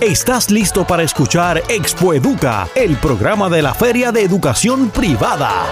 Estás 0.00 0.50
listo 0.50 0.86
para 0.86 1.02
escuchar 1.02 1.62
Expo 1.68 2.14
Educa, 2.14 2.66
el 2.74 2.96
programa 2.96 3.50
de 3.50 3.60
la 3.60 3.74
Feria 3.74 4.10
de 4.12 4.22
Educación 4.22 4.88
Privada. 4.88 5.66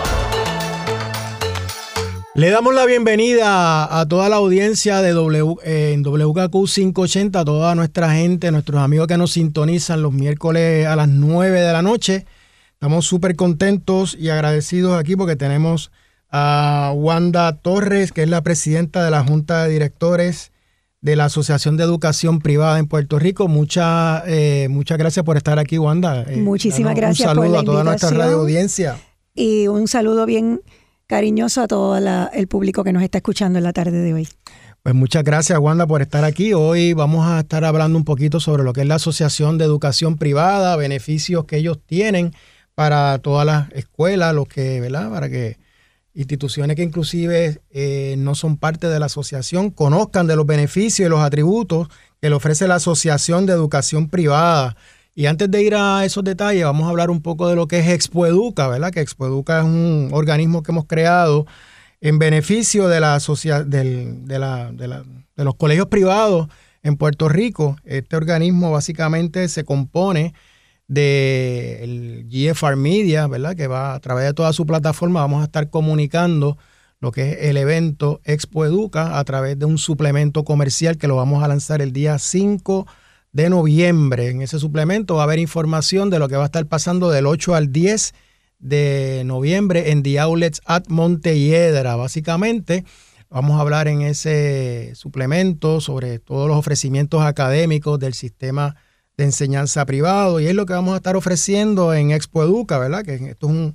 Le 2.35 2.51
damos 2.51 2.75
la 2.75 2.85
bienvenida 2.85 3.99
a 3.99 4.07
toda 4.07 4.29
la 4.29 4.37
audiencia 4.37 5.01
de 5.01 5.15
w, 5.15 5.57
eh, 5.65 5.95
en 5.95 6.03
WKQ 6.03 6.51
580, 6.51 7.41
a 7.41 7.45
toda 7.47 7.75
nuestra 7.75 8.13
gente, 8.13 8.51
nuestros 8.51 8.83
amigos 8.83 9.07
que 9.07 9.17
nos 9.17 9.33
sintonizan 9.33 10.03
los 10.03 10.13
miércoles 10.13 10.87
a 10.87 10.95
las 10.95 11.09
9 11.09 11.63
de 11.63 11.73
la 11.73 11.81
noche. 11.81 12.27
Estamos 12.75 13.07
súper 13.07 13.35
contentos 13.35 14.15
y 14.15 14.29
agradecidos 14.29 15.01
aquí 15.01 15.17
porque 15.17 15.37
tenemos 15.37 15.91
a 16.31 16.93
Wanda 16.95 17.57
Torres, 17.57 18.13
que 18.13 18.25
es 18.25 18.29
la 18.29 18.43
presidenta 18.43 19.03
de 19.03 19.11
la 19.11 19.25
Junta 19.25 19.65
de 19.65 19.71
Directores 19.71 20.53
de 21.01 21.17
la 21.17 21.27
Asociación 21.27 21.77
de 21.77 21.85
Educación 21.85 22.41
Privada 22.41 22.79
en 22.79 22.87
Puerto 22.87 23.19
Rico. 23.19 23.49
Muchas 23.49 24.23
eh, 24.27 24.69
muchas 24.71 24.99
gracias 24.99 25.25
por 25.25 25.37
estar 25.37 25.59
aquí, 25.59 25.79
Wanda. 25.79 26.25
Eh, 26.29 26.39
Muchísimas 26.39 26.95
gracias. 26.95 27.29
Un 27.29 27.35
saludo 27.35 27.47
por 27.47 27.55
la 27.55 27.61
a 27.61 27.65
toda 27.65 27.85
nuestra 27.85 28.11
radio 28.11 28.41
audiencia. 28.41 28.99
Y 29.35 29.69
un 29.69 29.87
saludo 29.87 30.27
bien 30.27 30.61
cariñoso 31.07 31.63
a 31.63 31.69
todo 31.69 31.97
el 31.97 32.49
público 32.49 32.85
que 32.85 32.93
nos 32.93 33.03
está 33.03 33.19
escuchando 33.19 33.59
en 33.59 33.65
la 33.65 33.73
tarde 33.73 33.99
de 33.99 34.15
hoy. 34.15 34.29
Pues 34.83 34.95
muchas 34.95 35.25
gracias, 35.25 35.59
Wanda, 35.59 35.87
por 35.87 36.03
estar 36.03 36.25
aquí. 36.25 36.55
Hoy 36.55 36.93
vamos 36.93 37.27
a 37.27 37.41
estar 37.41 37.65
hablando 37.65 37.99
un 37.99 38.05
poquito 38.05 38.41
sobre 38.41 38.63
lo 38.63 38.73
que 38.73 38.83
es 38.83 38.87
la 38.87 38.97
Asociación 38.97 39.59
de 39.59 39.65
Educación 39.65 40.17
Privada, 40.17 40.77
beneficios 40.77 41.45
que 41.45 41.57
ellos 41.57 41.79
tienen 41.85 42.33
para 42.75 43.19
todas 43.19 43.45
las 43.45 43.71
escuelas, 43.73 44.35
los 44.35 44.47
que, 44.49 44.81
¿verdad? 44.81 45.11
Para 45.11 45.29
que 45.29 45.59
instituciones 46.19 46.75
que 46.75 46.83
inclusive 46.83 47.61
eh, 47.71 48.17
no 48.19 48.35
son 48.35 48.57
parte 48.57 48.89
de 48.89 48.99
la 48.99 49.07
asociación 49.07 49.71
conozcan 49.71 50.27
de 50.27 50.35
los 50.35 50.45
beneficios 50.45 51.07
y 51.07 51.09
los 51.09 51.21
atributos 51.21 51.89
que 52.21 52.29
le 52.29 52.35
ofrece 52.35 52.67
la 52.67 52.75
Asociación 52.75 53.47
de 53.47 53.53
Educación 53.53 54.09
Privada. 54.09 54.77
Y 55.15 55.27
antes 55.27 55.49
de 55.49 55.63
ir 55.63 55.77
a 55.77 56.05
esos 56.05 56.25
detalles, 56.25 56.65
vamos 56.65 56.87
a 56.87 56.91
hablar 56.91 57.11
un 57.11 57.23
poco 57.23 57.49
de 57.49 57.55
lo 57.55 57.69
que 57.69 57.79
es 57.79 57.89
Expoeduca, 57.89 58.67
¿verdad? 58.67 58.91
Que 58.91 59.01
Expoeduca 59.01 59.61
es 59.61 59.65
un 59.65 60.11
organismo 60.13 60.65
que 60.65 60.73
hemos 60.73 60.87
creado 60.87 61.47
en 62.01 62.19
beneficio 62.19 62.89
de, 62.89 62.99
la, 62.99 63.21
de, 63.21 64.39
la, 64.39 64.73
de, 64.73 65.45
los 65.45 65.55
colegios 65.55 65.87
privados 65.87 66.49
en 66.83 66.97
Puerto 66.97 67.29
Rico. 67.29 67.77
Este 67.85 68.17
organismo 68.17 68.73
básicamente 68.73 69.47
se 69.49 69.63
compone 69.63 70.35
del 70.89 72.27
GFR 72.29 72.77
Media, 72.77 73.27
¿verdad? 73.27 73.55
Que 73.55 73.67
va 73.67 73.95
a 73.95 74.01
través 74.01 74.25
de 74.25 74.35
toda 74.35 74.53
su 74.53 74.67
plataforma, 74.67 75.21
vamos 75.21 75.43
a 75.43 75.45
estar 75.45 75.71
comunicando 75.71 76.57
lo 77.01 77.13
que 77.13 77.31
es 77.31 77.39
el 77.43 77.57
evento 77.59 78.21
Expo 78.25 78.65
Educa 78.65 79.19
a 79.19 79.25
través 79.25 79.59
de 79.59 79.67
un 79.67 79.79
suplemento 79.79 80.45
comercial 80.45 80.97
que 80.97 81.07
lo 81.07 81.17
vamos 81.17 81.45
a 81.45 81.49
lanzar 81.49 81.81
el 81.81 81.93
día 81.93 82.19
5 82.19 82.87
de 83.33 83.51
noviembre. 83.51 84.31
En 84.31 84.43
ese 84.43 84.59
suplemento 84.59 85.15
va 85.15 85.21
a 85.21 85.25
haber 85.25 85.39
información 85.39 86.11
de 86.11 86.19
lo 86.19 86.29
que 86.29 86.37
va 86.37 86.43
a 86.43 86.47
estar 86.47 86.67
pasando 86.67 87.11
del 87.11 87.27
8 87.27 87.55
al 87.55 87.71
10 87.71 88.15
de 88.59 89.23
noviembre 89.25 89.93
en 89.93 90.03
The 90.03 90.19
Outlets 90.19 90.61
at 90.65 90.89
Montelledra. 90.89 91.95
Básicamente, 91.95 92.85
vamos 93.31 93.59
a 93.59 93.61
hablar 93.61 93.87
en 93.87 94.03
ese 94.03 94.93
suplemento 94.95 95.81
sobre 95.81 96.19
todos 96.19 96.49
los 96.49 96.57
ofrecimientos 96.57 97.23
académicos 97.23 98.01
del 98.01 98.15
sistema 98.15 98.75
de 99.19 99.25
enseñanza 99.25 99.85
privado 99.85 100.41
y 100.41 100.47
es 100.47 100.55
lo 100.55 100.65
que 100.65 100.73
vamos 100.73 100.95
a 100.95 100.99
estar 100.99 101.17
ofreciendo 101.17 101.93
en 101.93 102.13
Expo 102.13 102.43
Educa, 102.43 102.79
¿verdad? 102.79 103.05
Que 103.05 103.17
esto 103.17 103.49
es 103.49 103.53
un, 103.53 103.75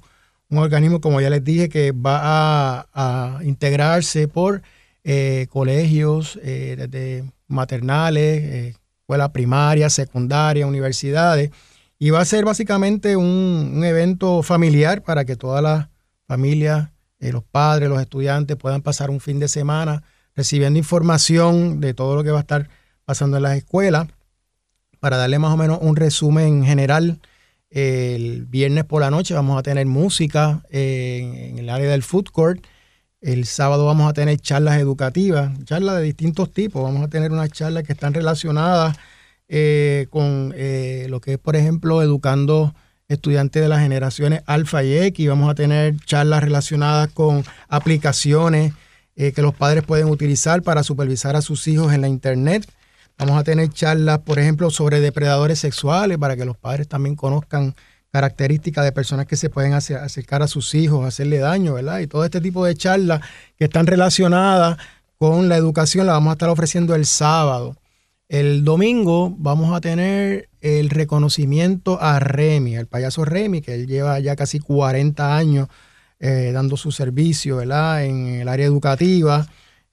organismo, 0.50 1.02
como 1.02 1.20
ya 1.20 1.32
les 1.32 1.44
dije, 1.44 1.68
que 1.68 1.92
va 1.92 2.88
a, 2.94 3.40
integrarse 3.44 4.28
por 4.28 4.62
eh, 5.04 5.48
colegios 5.50 6.40
eh, 6.44 7.24
maternales, 7.48 8.44
eh, 8.44 8.76
escuela 9.02 9.34
primaria, 9.34 9.90
secundaria, 9.90 10.68
universidades, 10.68 11.52
y 12.00 12.10
va 12.10 12.22
a 12.22 12.26
ser 12.26 12.46
básicamente 12.46 13.16
un, 13.16 13.82
evento 13.84 14.44
familiar 14.44 15.04
para 15.04 15.26
que 15.26 15.36
todas 15.36 15.64
las 15.64 15.88
familias, 16.28 16.90
eh, 17.20 17.32
los 17.32 17.44
padres, 17.44 17.90
los 17.90 18.02
estudiantes 18.02 18.56
puedan 18.58 18.82
pasar 18.82 19.10
un 19.10 19.20
fin 19.20 19.40
de 19.40 19.48
semana 19.48 20.04
recibiendo 20.36 20.80
información 20.80 21.80
de 21.80 21.94
todo 21.94 22.16
lo 22.16 22.24
que 22.24 22.32
va 22.32 22.40
a 22.40 22.42
estar 22.42 22.70
pasando 23.06 23.38
en 23.38 23.44
las 23.44 23.58
escuelas. 23.58 24.08
Para 25.04 25.18
darle 25.18 25.38
más 25.38 25.52
o 25.52 25.58
menos 25.58 25.80
un 25.82 25.98
resumen 25.98 26.64
general, 26.64 27.20
el 27.70 28.46
viernes 28.46 28.86
por 28.86 29.02
la 29.02 29.12
noche 29.12 29.34
vamos 29.34 29.60
a 29.60 29.62
tener 29.62 29.86
música 29.86 30.64
en 30.70 31.58
el 31.58 31.70
área 31.70 31.92
del 31.92 32.04
food 32.04 32.28
court. 32.32 32.66
El 33.20 33.44
sábado 33.44 33.86
vamos 33.86 34.10
a 34.10 34.14
tener 34.14 34.40
charlas 34.40 34.80
educativas, 34.80 35.52
charlas 35.66 35.98
de 35.98 36.04
distintos 36.04 36.54
tipos. 36.54 36.82
Vamos 36.82 37.04
a 37.04 37.10
tener 37.10 37.34
unas 37.34 37.52
charlas 37.52 37.84
que 37.84 37.92
están 37.92 38.14
relacionadas 38.14 38.96
eh, 39.50 40.08
con 40.10 40.54
eh, 40.56 41.08
lo 41.10 41.20
que 41.20 41.34
es, 41.34 41.38
por 41.38 41.58
ejemplo, 41.58 42.02
educando 42.02 42.74
estudiantes 43.10 43.62
de 43.62 43.68
las 43.68 43.82
generaciones 43.82 44.42
alfa 44.46 44.86
y 44.86 45.00
X. 45.00 45.28
Vamos 45.28 45.50
a 45.50 45.56
tener 45.56 45.98
charlas 46.06 46.42
relacionadas 46.42 47.10
con 47.10 47.44
aplicaciones 47.68 48.72
eh, 49.18 49.34
que 49.34 49.42
los 49.42 49.54
padres 49.54 49.84
pueden 49.84 50.08
utilizar 50.08 50.62
para 50.62 50.82
supervisar 50.82 51.36
a 51.36 51.42
sus 51.42 51.68
hijos 51.68 51.92
en 51.92 52.00
la 52.00 52.08
Internet. 52.08 52.66
Vamos 53.18 53.38
a 53.38 53.44
tener 53.44 53.70
charlas, 53.70 54.20
por 54.20 54.40
ejemplo, 54.40 54.70
sobre 54.70 55.00
depredadores 55.00 55.60
sexuales 55.60 56.18
para 56.18 56.36
que 56.36 56.46
los 56.46 56.58
padres 56.58 56.88
también 56.88 57.16
conozcan 57.16 57.76
características 58.12 58.84
de 58.86 58.92
personas 58.92 59.26
que 59.26 59.36
se 59.36 59.50
pueden 59.50 59.74
acercar 59.74 60.44
a 60.44 60.48
sus 60.48 60.76
hijos, 60.76 61.06
hacerle 61.06 61.40
daño, 61.40 61.74
¿verdad? 61.74 62.00
Y 62.00 62.08
todo 62.08 62.24
este 62.26 62.42
tipo 62.42 62.64
de 62.64 62.76
charlas 62.76 63.22
que 63.58 63.66
están 63.66 63.88
relacionadas 63.88 64.78
con 65.18 65.50
la 65.50 65.58
educación 65.58 66.06
la 66.06 66.14
vamos 66.14 66.30
a 66.30 66.34
estar 66.34 66.50
ofreciendo 66.50 66.96
el 66.96 67.06
sábado. 67.06 67.76
El 68.28 68.64
domingo 68.64 69.34
vamos 69.38 69.76
a 69.76 69.82
tener 69.82 70.50
el 70.62 70.90
reconocimiento 70.90 72.02
a 72.02 72.20
Remy, 72.20 72.76
el 72.76 72.88
payaso 72.88 73.26
Remy, 73.26 73.62
que 73.62 73.74
él 73.74 73.88
lleva 73.88 74.20
ya 74.20 74.36
casi 74.36 74.60
40 74.60 75.36
años 75.36 75.68
eh, 76.20 76.52
dando 76.54 76.78
su 76.78 76.92
servicio 76.92 77.58
¿verdad? 77.58 78.06
en 78.06 78.28
el 78.28 78.48
área 78.48 78.66
educativa, 78.66 79.48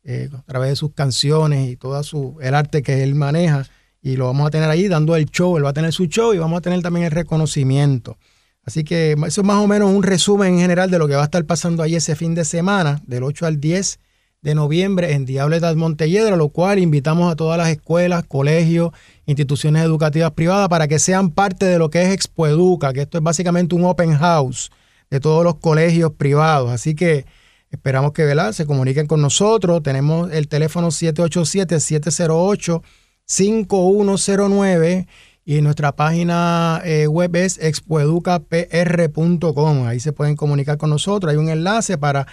eh, 0.05 0.29
a 0.33 0.43
través 0.43 0.71
de 0.71 0.77
sus 0.77 0.93
canciones 0.93 1.69
y 1.69 1.77
todo 1.77 2.03
su, 2.03 2.39
el 2.41 2.55
arte 2.55 2.83
que 2.83 3.03
él 3.03 3.15
maneja 3.15 3.67
y 4.03 4.17
lo 4.17 4.27
vamos 4.27 4.47
a 4.47 4.51
tener 4.51 4.71
ahí 4.71 4.89
dando 4.89 5.15
el 5.17 5.27
show, 5.27 5.57
él 5.57 5.65
va 5.65 5.71
a 5.71 5.75
tener 5.75 5.93
su 5.93 6.07
show 6.07 6.33
y 6.33 6.39
vamos 6.39 6.59
a 6.59 6.63
tener 6.63 6.81
también 6.83 7.07
el 7.07 7.13
reconocimiento. 7.13 8.17
Así 8.65 8.85
que 8.85 9.13
eso 9.27 9.41
es 9.41 9.47
más 9.47 9.57
o 9.57 9.67
menos 9.67 9.91
un 9.91 10.03
resumen 10.03 10.55
en 10.55 10.61
general 10.61 10.91
de 10.91 10.99
lo 10.99 11.09
que 11.09 11.15
va 11.15 11.23
a 11.23 11.25
estar 11.25 11.45
pasando 11.45 11.83
ahí 11.83 11.97
ese 11.97 12.15
fin 12.15 12.35
de 12.35 12.45
semana, 12.45 13.03
del 13.07 13.25
8 13.25 13.47
al 13.47 13.61
10 13.61 13.99
de 14.43 14.55
noviembre 14.55 15.13
en 15.13 15.27
Diabletas 15.27 15.77
Montelledra, 15.77 16.37
lo 16.37 16.49
cual 16.49 16.79
invitamos 16.79 17.31
a 17.31 17.37
todas 17.37 17.59
las 17.59 17.69
escuelas, 17.69 18.25
colegios, 18.27 18.93
instituciones 19.27 19.83
educativas 19.83 20.31
privadas 20.33 20.69
para 20.69 20.89
que 20.89 20.99
sean 20.99 21.31
parte 21.31 21.67
de 21.67 21.79
lo 21.79 21.91
que 21.91 22.03
es 22.03 22.09
Expo 22.11 22.47
Educa, 22.47 22.93
que 22.93 23.03
esto 23.03 23.19
es 23.19 23.25
básicamente 23.25 23.75
un 23.75 23.85
open 23.85 24.17
house 24.17 24.71
de 25.11 25.21
todos 25.21 25.45
los 25.45 25.57
colegios 25.57 26.13
privados. 26.13 26.71
Así 26.71 26.95
que 26.95 27.27
esperamos 27.71 28.13
que 28.13 28.31
se 28.53 28.67
comuniquen 28.67 29.07
con 29.07 29.23
nosotros. 29.23 29.83
Tenemos 29.83 30.31
el 30.33 30.49
teléfono 30.49 30.91
787 30.91 31.81
708 31.81 32.83
5109 33.25 35.07
y 35.45 35.61
nuestra 35.63 35.93
página 35.93 36.83
eh, 36.85 37.07
web 37.07 37.37
es 37.37 37.59
expoeducapr.com. 37.59 39.87
Ahí 39.87 40.01
se 40.01 40.13
pueden 40.13 40.37
comunicar 40.37 40.77
con 40.79 40.91
nosotros. 40.91 41.31
Hay 41.31 41.39
un 41.39 41.49
enlace 41.49 41.97
para 41.97 42.27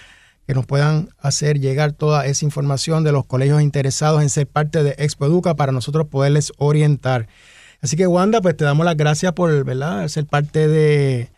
que 0.46 0.54
nos 0.54 0.66
puedan 0.66 1.10
hacer 1.18 1.60
llegar 1.60 1.92
toda 1.92 2.26
esa 2.26 2.44
información 2.44 3.04
de 3.04 3.12
los 3.12 3.26
colegios 3.26 3.60
interesados 3.60 4.22
en 4.22 4.30
ser 4.30 4.46
parte 4.46 4.82
de 4.82 4.94
Expoeduca 4.98 5.54
para 5.54 5.72
nosotros 5.72 6.06
poderles 6.08 6.52
orientar. 6.56 7.28
Así 7.80 7.96
que 7.96 8.06
Wanda, 8.06 8.40
pues 8.40 8.56
te 8.56 8.64
damos 8.64 8.86
las 8.86 8.96
gracias 8.96 9.32
por 9.34 9.64
¿verdad? 9.64 10.08
ser 10.08 10.26
parte 10.26 10.66
de, 10.66 11.30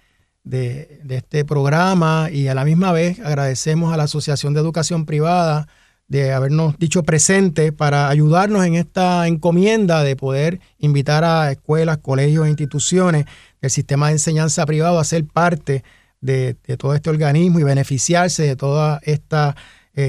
de, 0.51 1.01
este 1.09 1.45
programa 1.45 2.29
y 2.31 2.49
a 2.49 2.55
la 2.55 2.65
misma 2.65 2.93
vez 2.93 3.21
agradecemos 3.21 3.93
a 3.93 3.97
la 3.97 4.05
Asociación 4.05 4.53
de 4.53 4.61
Educación 4.61 5.07
Privada 5.07 5.69
de 6.09 6.33
habernos 6.33 6.77
dicho 6.79 7.05
presente 7.05 7.73
para 7.73 8.09
ayudarnos 8.09 8.67
en 8.67 8.75
esta 8.75 9.27
encomienda 9.29 10.03
de 10.03 10.17
poder 10.17 10.61
invitar 10.79 11.23
a 11.23 11.53
escuelas, 11.53 11.99
colegios 11.99 12.47
e 12.47 12.51
instituciones 12.51 13.27
del 13.61 13.71
sistema 13.71 14.09
de 14.09 14.15
enseñanza 14.15 14.67
privado 14.67 14.99
a 14.99 15.05
ser 15.05 15.25
parte 15.25 15.85
de, 16.21 16.55
todo 16.77 16.95
este 16.95 17.11
organismo 17.11 17.61
y 17.61 17.63
beneficiarse 17.63 18.43
de 18.43 18.57
todo 18.57 18.99
este 19.03 19.37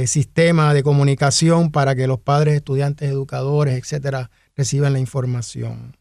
sistema 0.07 0.73
de 0.73 0.83
comunicación 0.83 1.71
para 1.71 1.95
que 1.95 2.07
los 2.07 2.19
padres, 2.19 2.55
estudiantes, 2.55 3.09
educadores, 3.09 3.75
etcétera, 3.75 4.31
reciban 4.55 4.93
la 4.93 4.99
información. 4.99 6.00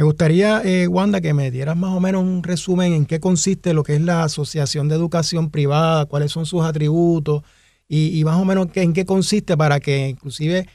Me 0.00 0.04
gustaría, 0.04 0.62
eh, 0.64 0.88
Wanda, 0.88 1.20
que 1.20 1.34
me 1.34 1.50
dieras 1.50 1.76
más 1.76 1.94
o 1.94 2.00
menos 2.00 2.22
un 2.22 2.42
resumen 2.42 2.94
en 2.94 3.04
qué 3.04 3.20
consiste 3.20 3.74
lo 3.74 3.82
que 3.82 3.96
es 3.96 4.00
la 4.00 4.24
Asociación 4.24 4.88
de 4.88 4.94
Educación 4.94 5.50
Privada, 5.50 6.06
cuáles 6.06 6.32
son 6.32 6.46
sus 6.46 6.64
atributos, 6.64 7.42
y, 7.86 8.24
más 8.24 8.40
o 8.40 8.46
menos 8.46 8.68
en 8.76 8.94
qué 8.94 9.04
consiste 9.04 9.58
para 9.58 9.78
que 9.78 10.08
inclusive 10.08 10.66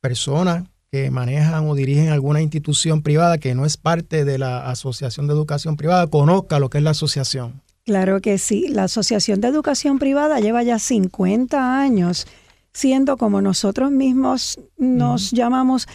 personas 0.00 0.62
que 0.92 1.10
manejan 1.10 1.68
o 1.68 1.74
dirigen 1.74 2.10
alguna 2.10 2.40
institución 2.40 3.02
privada 3.02 3.38
que 3.38 3.52
no 3.56 3.66
es 3.66 3.76
parte 3.76 4.24
de 4.24 4.38
la 4.38 4.70
Asociación 4.70 5.26
de 5.26 5.32
Educación 5.32 5.76
Privada 5.76 6.06
conozca 6.06 6.60
lo 6.60 6.70
que 6.70 6.78
es 6.78 6.84
la 6.84 6.90
asociación. 6.90 7.60
Claro 7.84 8.20
que 8.20 8.38
sí. 8.38 8.68
La 8.68 8.84
Asociación 8.84 9.40
de 9.40 9.48
Educación 9.48 9.98
Privada 9.98 10.38
lleva 10.38 10.62
ya 10.62 10.78
50 10.78 11.80
años 11.80 12.28
siendo 12.72 13.16
como 13.16 13.42
nosotros 13.42 13.90
mismos 13.90 14.60
nos 14.76 15.32
llamamos 15.32 15.88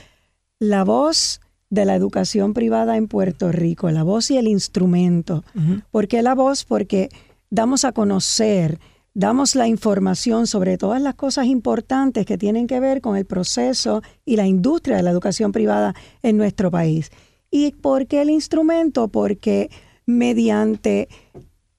la 0.59 0.83
voz 0.83 1.39
de 1.73 1.85
la 1.85 1.95
educación 1.95 2.53
privada 2.53 2.97
en 2.97 3.07
Puerto 3.07 3.51
Rico, 3.51 3.89
la 3.89 4.03
voz 4.03 4.29
y 4.29 4.37
el 4.37 4.47
instrumento. 4.47 5.43
¿Por 5.89 6.07
qué 6.07 6.21
la 6.21 6.35
voz? 6.35 6.65
Porque 6.65 7.09
damos 7.49 7.83
a 7.83 7.93
conocer, 7.93 8.79
damos 9.15 9.55
la 9.55 9.67
información 9.67 10.45
sobre 10.45 10.77
todas 10.77 11.01
las 11.01 11.15
cosas 11.15 11.47
importantes 11.47 12.27
que 12.27 12.37
tienen 12.37 12.67
que 12.67 12.79
ver 12.79 13.01
con 13.01 13.17
el 13.17 13.25
proceso 13.25 14.03
y 14.23 14.35
la 14.35 14.45
industria 14.45 14.97
de 14.97 15.01
la 15.01 15.09
educación 15.09 15.51
privada 15.51 15.95
en 16.21 16.37
nuestro 16.37 16.69
país. 16.69 17.09
¿Y 17.49 17.71
por 17.71 18.05
qué 18.05 18.21
el 18.21 18.29
instrumento? 18.29 19.07
Porque 19.07 19.71
mediante 20.05 21.07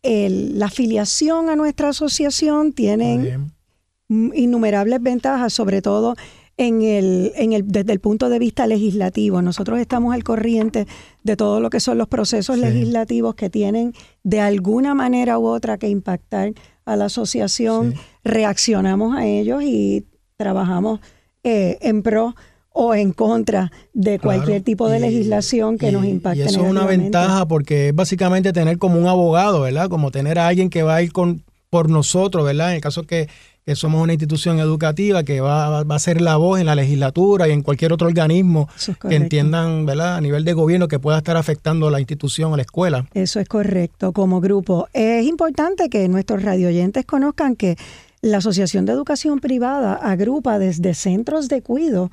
la 0.02 0.66
afiliación 0.66 1.50
a 1.50 1.54
nuestra 1.54 1.90
asociación 1.90 2.72
tienen 2.72 3.52
innumerables 4.08 5.00
ventajas, 5.00 5.52
sobre 5.52 5.82
todo 5.82 6.16
en 6.56 6.82
el, 6.82 7.32
en 7.36 7.52
el, 7.52 7.66
desde 7.66 7.92
el 7.92 8.00
punto 8.00 8.28
de 8.28 8.38
vista 8.38 8.66
legislativo. 8.66 9.42
Nosotros 9.42 9.78
estamos 9.80 10.14
al 10.14 10.22
corriente 10.22 10.86
de 11.22 11.36
todo 11.36 11.60
lo 11.60 11.70
que 11.70 11.80
son 11.80 11.98
los 11.98 12.08
procesos 12.08 12.58
legislativos 12.58 13.34
que 13.34 13.50
tienen 13.50 13.92
de 14.22 14.40
alguna 14.40 14.94
manera 14.94 15.38
u 15.38 15.46
otra 15.46 15.78
que 15.78 15.88
impactar 15.88 16.52
a 16.84 16.96
la 16.96 17.06
asociación. 17.06 17.94
Reaccionamos 18.22 19.16
a 19.16 19.26
ellos 19.26 19.62
y 19.62 20.06
trabajamos 20.36 21.00
eh, 21.42 21.78
en 21.80 22.02
pro 22.02 22.34
o 22.76 22.94
en 22.94 23.12
contra 23.12 23.70
de 23.92 24.18
cualquier 24.18 24.62
tipo 24.62 24.88
de 24.88 24.98
legislación 24.98 25.78
que 25.78 25.92
nos 25.92 26.04
impacte. 26.04 26.40
Y 26.40 26.42
eso 26.42 26.64
es 26.64 26.70
una 26.70 26.86
ventaja 26.86 27.46
porque 27.46 27.88
es 27.88 27.94
básicamente 27.94 28.52
tener 28.52 28.78
como 28.78 28.98
un 28.98 29.06
abogado, 29.06 29.60
¿verdad? 29.60 29.88
Como 29.88 30.10
tener 30.10 30.40
a 30.40 30.48
alguien 30.48 30.70
que 30.70 30.82
va 30.82 30.96
a 30.96 31.02
ir 31.02 31.12
con, 31.12 31.44
por 31.70 31.88
nosotros, 31.88 32.44
¿verdad? 32.44 32.70
En 32.70 32.76
el 32.76 32.80
caso 32.80 33.04
que 33.04 33.28
que 33.64 33.74
somos 33.76 34.02
una 34.02 34.12
institución 34.12 34.58
educativa 34.58 35.22
que 35.22 35.40
va, 35.40 35.80
a 35.80 35.98
ser 35.98 36.20
la 36.20 36.36
voz 36.36 36.60
en 36.60 36.66
la 36.66 36.74
legislatura 36.74 37.48
y 37.48 37.52
en 37.52 37.62
cualquier 37.62 37.92
otro 37.92 38.06
organismo 38.06 38.68
que 39.08 39.16
entiendan, 39.16 39.86
¿verdad? 39.86 40.16
A 40.16 40.20
nivel 40.20 40.44
de 40.44 40.52
gobierno 40.52 40.86
que 40.86 40.98
pueda 40.98 41.18
estar 41.18 41.36
afectando 41.36 41.88
a 41.88 41.90
la 41.90 41.98
institución 41.98 42.52
o 42.52 42.56
la 42.56 42.62
escuela. 42.62 43.06
Eso 43.14 43.40
es 43.40 43.48
correcto, 43.48 44.12
como 44.12 44.40
grupo. 44.40 44.88
Es 44.92 45.24
importante 45.24 45.88
que 45.88 46.08
nuestros 46.08 46.42
radioyentes 46.42 47.06
conozcan 47.06 47.56
que 47.56 47.76
la 48.20 48.38
Asociación 48.38 48.84
de 48.84 48.92
Educación 48.92 49.38
Privada 49.38 49.94
agrupa 49.94 50.58
desde 50.58 50.94
centros 50.94 51.48
de 51.48 51.62
cuido 51.62 52.10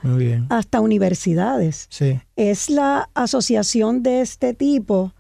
hasta 0.50 0.80
universidades. 0.80 1.88
Sí. 1.90 2.20
Es 2.36 2.70
la 2.70 3.10
asociación 3.14 4.04
de 4.04 4.22
este 4.22 4.54
tipo 4.54 5.14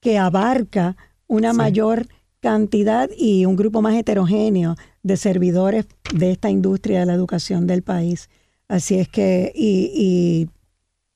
que 0.00 0.18
abarca 0.18 0.96
una 1.26 1.52
mayor 1.52 2.06
cantidad 2.46 3.10
y 3.18 3.44
un 3.44 3.56
grupo 3.56 3.82
más 3.82 3.96
heterogéneo 3.96 4.76
de 5.02 5.16
servidores 5.16 5.86
de 6.14 6.30
esta 6.30 6.48
industria 6.48 7.00
de 7.00 7.06
la 7.06 7.12
educación 7.12 7.66
del 7.66 7.82
país. 7.82 8.30
Así 8.68 9.00
es 9.00 9.08
que, 9.08 9.50
y, 9.52 10.48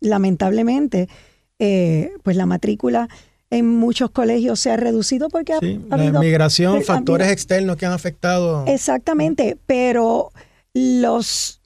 lamentablemente, 0.01 1.09
eh, 1.61 2.11
pues 2.25 2.37
la 2.37 2.47
matrícula 2.47 3.09
en 3.49 3.69
muchos 3.69 4.11
colegios 4.11 4.59
se 4.59 4.73
ha 4.73 4.77
reducido 4.77 5.29
porque 5.29 5.53
ha, 5.53 5.59
habido... 5.59 5.89
La 5.89 6.19
migración, 6.19 6.83
factores 6.83 7.31
externos 7.31 7.77
que 7.77 7.87
han 7.87 7.93
afectado. 7.93 8.65
Exactamente, 8.67 9.57
pero 9.67 10.33
los 10.75 11.61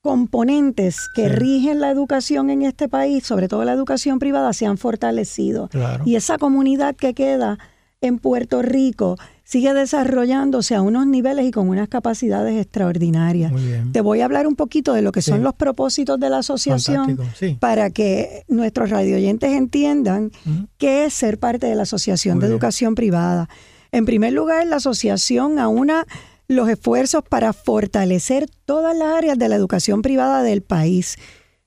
componentes 0.00 1.10
que 1.14 1.28
rigen 1.28 1.80
la 1.80 1.90
educación 1.90 2.48
en 2.48 2.62
este 2.62 2.88
país, 2.88 3.26
sobre 3.26 3.48
todo 3.48 3.64
la 3.64 3.74
educación 3.74 4.18
privada, 4.18 4.54
se 4.54 4.64
han 4.64 4.78
fortalecido. 4.78 5.68
Y 6.06 6.16
esa 6.16 6.38
comunidad 6.38 6.96
que 6.96 7.12
queda 7.12 7.58
en 8.00 8.18
Puerto 8.18 8.62
Rico 8.62 9.16
sigue 9.44 9.72
desarrollándose 9.74 10.74
a 10.74 10.82
unos 10.82 11.06
niveles 11.06 11.46
y 11.46 11.50
con 11.50 11.68
unas 11.68 11.88
capacidades 11.88 12.60
extraordinarias. 12.60 13.52
Te 13.92 14.00
voy 14.00 14.20
a 14.20 14.24
hablar 14.24 14.46
un 14.46 14.56
poquito 14.56 14.92
de 14.92 15.02
lo 15.02 15.12
que 15.12 15.22
son 15.22 15.42
los 15.42 15.54
propósitos 15.54 16.18
de 16.18 16.30
la 16.30 16.38
asociación 16.38 17.18
para 17.60 17.90
que 17.90 18.44
nuestros 18.48 18.90
radioyentes 18.90 19.52
entiendan 19.52 20.30
qué 20.78 21.06
es 21.06 21.14
ser 21.14 21.38
parte 21.38 21.66
de 21.66 21.74
la 21.74 21.82
Asociación 21.82 22.40
de 22.40 22.46
Educación 22.46 22.94
Privada. 22.94 23.48
En 23.92 24.04
primer 24.04 24.32
lugar, 24.32 24.66
la 24.66 24.76
asociación 24.76 25.58
aúna 25.58 26.06
los 26.48 26.68
esfuerzos 26.68 27.22
para 27.28 27.52
fortalecer 27.52 28.48
todas 28.66 28.96
las 28.96 29.16
áreas 29.16 29.38
de 29.38 29.48
la 29.48 29.56
educación 29.56 30.02
privada 30.02 30.42
del 30.42 30.62
país, 30.62 31.16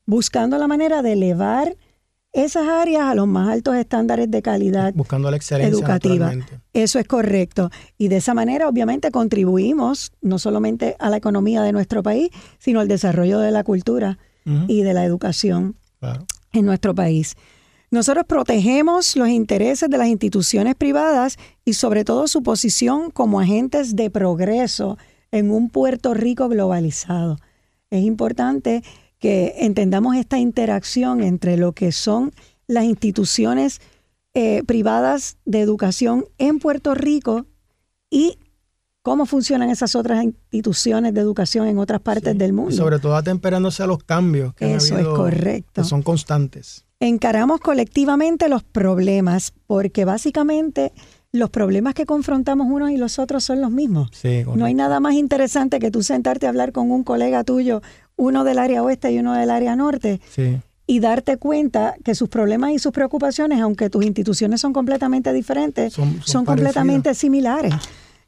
buscando 0.05 0.57
la 0.57 0.67
manera 0.67 1.01
de 1.01 1.13
elevar 1.13 1.75
esas 2.31 2.67
áreas 2.67 3.03
a 3.03 3.15
los 3.15 3.27
más 3.27 3.49
altos 3.49 3.75
estándares 3.75 4.29
de 4.29 4.41
calidad 4.41 4.93
Buscando 4.93 5.31
la 5.31 5.37
excelencia 5.37 5.73
educativa. 5.73 6.31
Eso 6.73 6.99
es 6.99 7.07
correcto. 7.07 7.71
Y 7.97 8.07
de 8.07 8.17
esa 8.17 8.33
manera, 8.33 8.67
obviamente, 8.67 9.11
contribuimos 9.11 10.11
no 10.21 10.37
solamente 10.39 10.95
a 10.99 11.09
la 11.09 11.17
economía 11.17 11.63
de 11.63 11.71
nuestro 11.71 12.03
país, 12.03 12.29
sino 12.59 12.79
al 12.79 12.87
desarrollo 12.87 13.39
de 13.39 13.51
la 13.51 13.63
cultura 13.63 14.17
y 14.67 14.81
de 14.81 14.93
la 14.95 15.05
educación 15.05 15.75
en 16.53 16.65
nuestro 16.65 16.95
país. 16.95 17.35
Nosotros 17.91 18.25
protegemos 18.27 19.15
los 19.15 19.29
intereses 19.29 19.89
de 19.89 19.97
las 19.97 20.07
instituciones 20.07 20.75
privadas 20.75 21.37
y 21.65 21.73
sobre 21.73 22.03
todo 22.03 22.27
su 22.27 22.43
posición 22.43 23.09
como 23.11 23.39
agentes 23.39 23.95
de 23.95 24.09
progreso 24.09 24.97
en 25.31 25.51
un 25.51 25.69
Puerto 25.69 26.13
Rico 26.13 26.49
globalizado. 26.49 27.37
Es 27.89 28.03
importante 28.03 28.83
que 29.19 29.55
entendamos 29.59 30.15
esta 30.15 30.39
interacción 30.39 31.21
entre 31.21 31.57
lo 31.57 31.73
que 31.73 31.91
son 31.91 32.31
las 32.67 32.85
instituciones 32.85 33.81
eh, 34.33 34.63
privadas 34.65 35.37
de 35.45 35.59
educación 35.59 36.25
en 36.37 36.59
Puerto 36.59 36.93
Rico 36.95 37.45
y 38.09 38.37
cómo 39.01 39.25
funcionan 39.25 39.69
esas 39.69 39.95
otras 39.95 40.23
instituciones 40.23 41.13
de 41.13 41.21
educación 41.21 41.67
en 41.67 41.77
otras 41.79 42.01
partes 42.01 42.37
del 42.37 42.53
mundo. 42.53 42.71
sobre 42.71 42.99
todo 42.99 43.15
atemperándose 43.15 43.83
a 43.83 43.87
los 43.87 44.03
cambios 44.03 44.53
que, 44.53 44.75
Eso 44.75 44.97
es 44.97 45.05
correcto. 45.05 45.81
que 45.81 45.83
son 45.83 46.01
constantes. 46.01 46.85
Encaramos 46.99 47.59
colectivamente 47.61 48.49
los 48.49 48.61
problemas 48.61 49.53
porque 49.67 50.05
básicamente 50.05 50.91
los 51.31 51.49
problemas 51.49 51.93
que 51.93 52.05
confrontamos 52.05 52.67
unos 52.69 52.91
y 52.91 52.97
los 52.97 53.19
otros 53.19 53.43
son 53.43 53.61
los 53.61 53.71
mismos. 53.71 54.09
no 54.55 54.65
hay 54.65 54.73
nada 54.73 54.99
más 54.99 55.13
interesante 55.13 55.79
que 55.79 55.91
tú 55.91 56.01
sentarte 56.01 56.47
a 56.47 56.49
hablar 56.49 56.71
con 56.71 56.91
un 56.91 57.03
colega 57.03 57.43
tuyo 57.43 57.81
uno 58.15 58.43
del 58.43 58.59
área 58.59 58.83
oeste 58.83 59.11
y 59.11 59.19
uno 59.19 59.33
del 59.33 59.49
área 59.49 59.75
norte. 59.75 60.19
Y 60.85 60.99
darte 60.99 61.37
cuenta 61.37 61.95
que 62.03 62.15
sus 62.15 62.29
problemas 62.29 62.71
y 62.71 62.79
sus 62.79 62.91
preocupaciones, 62.91 63.61
aunque 63.61 63.89
tus 63.89 64.03
instituciones 64.03 64.59
son 64.59 64.73
completamente 64.73 65.31
diferentes, 65.33 65.93
son, 65.93 66.45
completamente 66.45 67.13
similares. 67.13 67.73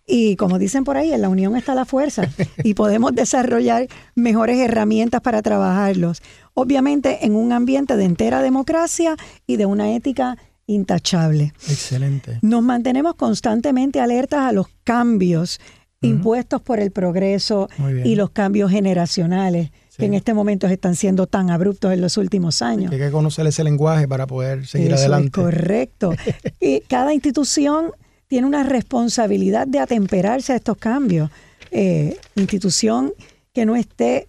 Y 0.07 0.35
como 0.35 0.59
dicen 0.59 0.83
por 0.83 0.97
ahí, 0.97 1.11
en 1.11 1.21
la 1.21 1.29
unión 1.29 1.55
está 1.55 1.73
la 1.73 1.85
fuerza 1.85 2.29
y 2.63 2.73
podemos 2.73 3.13
desarrollar 3.13 3.87
mejores 4.15 4.59
herramientas 4.59 5.21
para 5.21 5.41
trabajarlos. 5.41 6.21
Obviamente 6.53 7.25
en 7.25 7.35
un 7.35 7.51
ambiente 7.51 7.97
de 7.97 8.05
entera 8.05 8.41
democracia 8.41 9.15
y 9.47 9.57
de 9.57 9.65
una 9.65 9.93
ética 9.93 10.37
intachable. 10.73 11.53
Excelente. 11.67 12.39
Nos 12.41 12.63
mantenemos 12.63 13.15
constantemente 13.15 13.99
alertas 13.99 14.41
a 14.41 14.51
los 14.51 14.67
cambios 14.83 15.59
impuestos 16.01 16.61
por 16.61 16.79
el 16.79 16.91
progreso 16.91 17.69
y 18.03 18.15
los 18.15 18.31
cambios 18.31 18.71
generacionales 18.71 19.71
que 19.97 20.05
en 20.05 20.15
este 20.15 20.33
momento 20.33 20.65
están 20.65 20.95
siendo 20.95 21.27
tan 21.27 21.51
abruptos 21.51 21.93
en 21.93 22.01
los 22.01 22.17
últimos 22.17 22.63
años. 22.63 22.91
Hay 22.91 22.97
que 22.97 23.11
conocer 23.11 23.45
ese 23.45 23.63
lenguaje 23.63 24.07
para 24.07 24.25
poder 24.25 24.65
seguir 24.65 24.93
adelante. 24.93 25.29
correcto. 25.29 26.13
y 26.59 26.79
cada 26.81 27.13
institución 27.13 27.91
tiene 28.27 28.47
una 28.47 28.63
responsabilidad 28.63 29.67
de 29.67 29.77
atemperarse 29.79 30.53
a 30.53 30.55
estos 30.55 30.77
cambios. 30.77 31.29
Eh, 31.69 32.17
institución 32.35 33.13
que 33.53 33.65
no 33.65 33.75
esté 33.75 34.25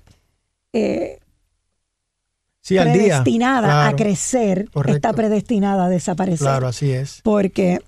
eh, 0.74 1.20
predestinada 2.66 3.88
a 3.88 3.96
crecer, 3.96 4.68
está 4.86 5.12
predestinada 5.12 5.86
a 5.86 5.88
desaparecer. 5.88 6.46
Claro, 6.46 6.68
así 6.68 6.90
es. 6.90 7.20
Porque 7.22 7.80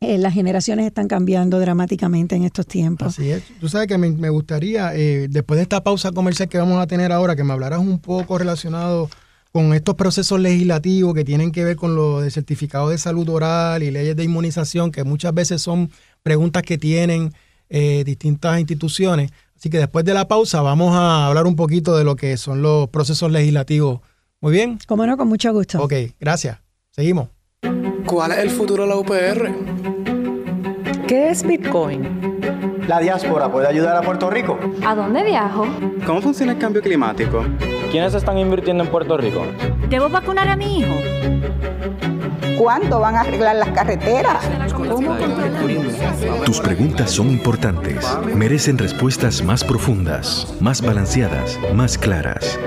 eh, 0.00 0.16
las 0.16 0.32
generaciones 0.32 0.86
están 0.86 1.08
cambiando 1.08 1.60
dramáticamente 1.60 2.34
en 2.34 2.44
estos 2.44 2.66
tiempos. 2.66 3.08
Así 3.08 3.30
es. 3.30 3.42
Tú 3.60 3.68
sabes 3.68 3.86
que 3.86 3.98
me, 3.98 4.30
gustaría, 4.30 4.94
eh, 4.94 5.28
después 5.28 5.58
de 5.58 5.62
esta 5.62 5.82
pausa 5.82 6.12
comercial 6.12 6.48
que 6.48 6.56
vamos 6.56 6.80
a 6.80 6.86
tener 6.86 7.12
ahora, 7.12 7.36
que 7.36 7.44
me 7.44 7.52
hablaras 7.52 7.80
un 7.80 7.98
poco 7.98 8.38
relacionado 8.38 9.10
con 9.52 9.74
estos 9.74 9.96
procesos 9.96 10.40
legislativos 10.40 11.14
que 11.14 11.24
tienen 11.24 11.52
que 11.52 11.64
ver 11.64 11.76
con 11.76 11.96
lo 11.96 12.20
de 12.20 12.30
certificado 12.30 12.88
de 12.88 12.98
salud 12.98 13.28
oral 13.28 13.82
y 13.82 13.90
leyes 13.90 14.16
de 14.16 14.24
inmunización, 14.24 14.90
que 14.90 15.04
muchas 15.04 15.34
veces 15.34 15.60
son 15.60 15.90
preguntas 16.22 16.62
que 16.62 16.78
tienen 16.78 17.34
eh, 17.70 18.02
distintas 18.04 18.60
instituciones. 18.60 19.30
Así 19.56 19.70
que 19.70 19.78
después 19.78 20.04
de 20.04 20.12
la 20.12 20.28
pausa 20.28 20.60
vamos 20.60 20.94
a 20.94 21.26
hablar 21.26 21.46
un 21.46 21.56
poquito 21.56 21.96
de 21.96 22.04
lo 22.04 22.16
que 22.16 22.36
son 22.36 22.62
los 22.62 22.88
procesos 22.88 23.30
legislativos. 23.30 24.00
Muy 24.40 24.52
bien. 24.52 24.78
Cómo 24.86 25.06
no, 25.06 25.16
con 25.16 25.28
mucho 25.28 25.52
gusto. 25.52 25.82
Ok, 25.82 25.92
gracias. 26.18 26.58
Seguimos. 26.90 27.28
¿Cuál 28.06 28.32
es 28.32 28.38
el 28.38 28.50
futuro 28.50 28.82
de 28.82 28.88
la 28.88 28.96
UPR? 28.96 31.06
¿Qué 31.06 31.30
es 31.30 31.42
Bitcoin? 31.42 32.30
¿La 32.88 32.98
diáspora 32.98 33.52
puede 33.52 33.68
ayudar 33.68 33.96
a 33.96 34.02
Puerto 34.02 34.30
Rico? 34.30 34.58
¿A 34.84 34.94
dónde 34.94 35.22
viajo? 35.22 35.66
¿Cómo 36.06 36.20
funciona 36.20 36.52
el 36.52 36.58
cambio 36.58 36.82
climático? 36.82 37.44
¿Quiénes 37.90 38.14
están 38.14 38.38
invirtiendo 38.38 38.82
en 38.82 38.90
Puerto 38.90 39.16
Rico? 39.16 39.42
¿Debo 39.88 40.08
vacunar 40.08 40.48
a 40.48 40.56
mi 40.56 40.80
hijo? 40.80 40.94
¿Cuándo 42.60 43.00
van 43.00 43.16
a 43.16 43.20
arreglar 43.20 43.56
las 43.56 43.70
carreteras? 43.70 44.44
Tus 46.44 46.60
preguntas 46.60 47.10
son 47.10 47.30
importantes. 47.30 48.06
Merecen 48.34 48.76
respuestas 48.76 49.42
más 49.42 49.64
profundas, 49.64 50.46
más 50.60 50.82
balanceadas, 50.82 51.58
más 51.74 51.96
claras. 51.96 52.58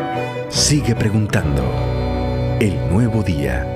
Sigue 0.49 0.95
preguntando. 0.95 1.61
el 2.59 2.75
nuevo 2.91 3.21
día. 3.21 3.67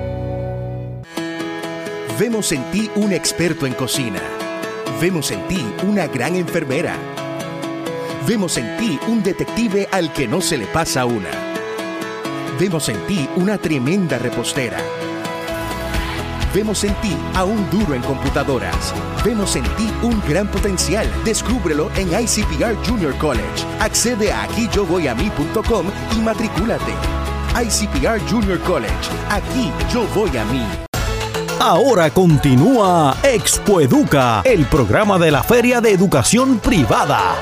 Vemos 2.18 2.50
en 2.50 2.64
ti 2.72 2.90
un 2.96 3.12
experto 3.12 3.64
en 3.64 3.74
cocina. 3.74 4.20
Vemos 5.00 5.30
en 5.30 5.46
ti 5.46 5.64
una 5.86 6.08
gran 6.08 6.34
enfermera. 6.34 6.96
Vemos 8.26 8.56
en 8.56 8.76
ti 8.76 8.98
un 9.06 9.22
detective 9.22 9.86
al 9.92 10.12
que 10.12 10.26
no 10.26 10.40
se 10.40 10.58
le 10.58 10.66
pasa 10.66 11.04
una. 11.04 11.30
Vemos 12.58 12.88
en 12.88 12.98
ti 13.06 13.28
una 13.36 13.56
tremenda 13.56 14.18
repostera. 14.18 14.78
Vemos 16.54 16.82
en 16.84 16.94
ti 17.02 17.14
a 17.34 17.44
un 17.44 17.68
duro 17.70 17.94
en 17.94 18.02
computadoras. 18.02 18.94
Vemos 19.24 19.54
en 19.56 19.64
ti 19.76 19.92
un 20.02 20.20
gran 20.26 20.48
potencial. 20.50 21.06
Descúbrelo 21.24 21.90
en 21.96 22.08
ICPR 22.08 22.74
Junior 22.86 23.14
College. 23.18 23.66
Accede 23.80 24.32
a 24.32 24.44
aquiyovoyami.com 24.44 25.86
y 26.16 26.20
matricúlate. 26.20 26.92
ICPR 27.54 28.20
Junior 28.30 28.58
College. 28.60 28.94
Aquí 29.28 29.70
yo 29.92 30.06
voy 30.14 30.34
a 30.36 30.44
mí. 30.46 30.62
Ahora 31.60 32.08
continúa 32.08 33.16
Expo 33.22 33.80
Educa, 33.80 34.42
el 34.44 34.64
programa 34.66 35.18
de 35.18 35.32
la 35.32 35.42
Feria 35.42 35.80
de 35.80 35.90
Educación 35.90 36.60
Privada. 36.60 37.34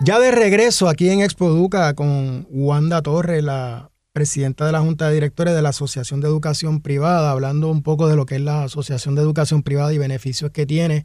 Ya 0.00 0.18
de 0.18 0.30
regreso 0.30 0.88
aquí 0.88 1.10
en 1.10 1.20
Expo 1.20 1.48
Educa 1.48 1.94
con 1.94 2.46
Wanda 2.48 3.02
Torres, 3.02 3.42
la 3.42 3.89
presidenta 4.12 4.66
de 4.66 4.72
la 4.72 4.80
Junta 4.80 5.08
de 5.08 5.14
Directores 5.14 5.54
de 5.54 5.62
la 5.62 5.70
Asociación 5.70 6.20
de 6.20 6.28
Educación 6.28 6.80
Privada, 6.80 7.30
hablando 7.30 7.70
un 7.70 7.82
poco 7.82 8.08
de 8.08 8.16
lo 8.16 8.26
que 8.26 8.36
es 8.36 8.40
la 8.40 8.64
Asociación 8.64 9.14
de 9.14 9.22
Educación 9.22 9.62
Privada 9.62 9.92
y 9.92 9.98
beneficios 9.98 10.50
que 10.50 10.66
tiene 10.66 11.04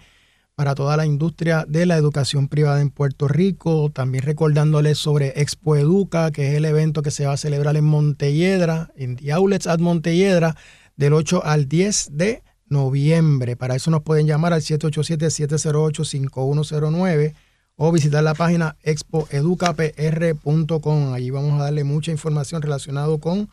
para 0.55 0.73
toda 0.73 0.97
la 0.97 1.05
industria 1.05 1.65
de 1.67 1.85
la 1.85 1.97
educación 1.97 2.47
privada 2.47 2.81
en 2.81 2.89
Puerto 2.89 3.27
Rico. 3.27 3.91
También 3.91 4.23
recordándoles 4.23 4.97
sobre 4.97 5.39
Expo 5.41 5.75
Educa, 5.75 6.31
que 6.31 6.49
es 6.49 6.55
el 6.55 6.65
evento 6.65 7.01
que 7.01 7.11
se 7.11 7.25
va 7.25 7.33
a 7.33 7.37
celebrar 7.37 7.75
en 7.75 7.83
Montelledra, 7.83 8.91
en 8.95 9.17
The 9.17 9.33
Outlets 9.33 9.67
at 9.67 9.79
Montelledra, 9.79 10.55
del 10.95 11.13
8 11.13 11.43
al 11.43 11.67
10 11.67 12.11
de 12.13 12.41
noviembre. 12.67 13.57
Para 13.57 13.75
eso 13.75 13.91
nos 13.91 14.03
pueden 14.03 14.27
llamar 14.27 14.53
al 14.53 14.61
787-708-5109 14.61 17.33
o 17.77 17.91
visitar 17.91 18.23
la 18.23 18.33
página 18.33 18.77
expoeducapr.com. 18.83 21.13
Allí 21.13 21.29
vamos 21.29 21.59
a 21.59 21.65
darle 21.65 21.83
mucha 21.83 22.11
información 22.11 22.61
relacionada 22.61 23.17
con 23.17 23.49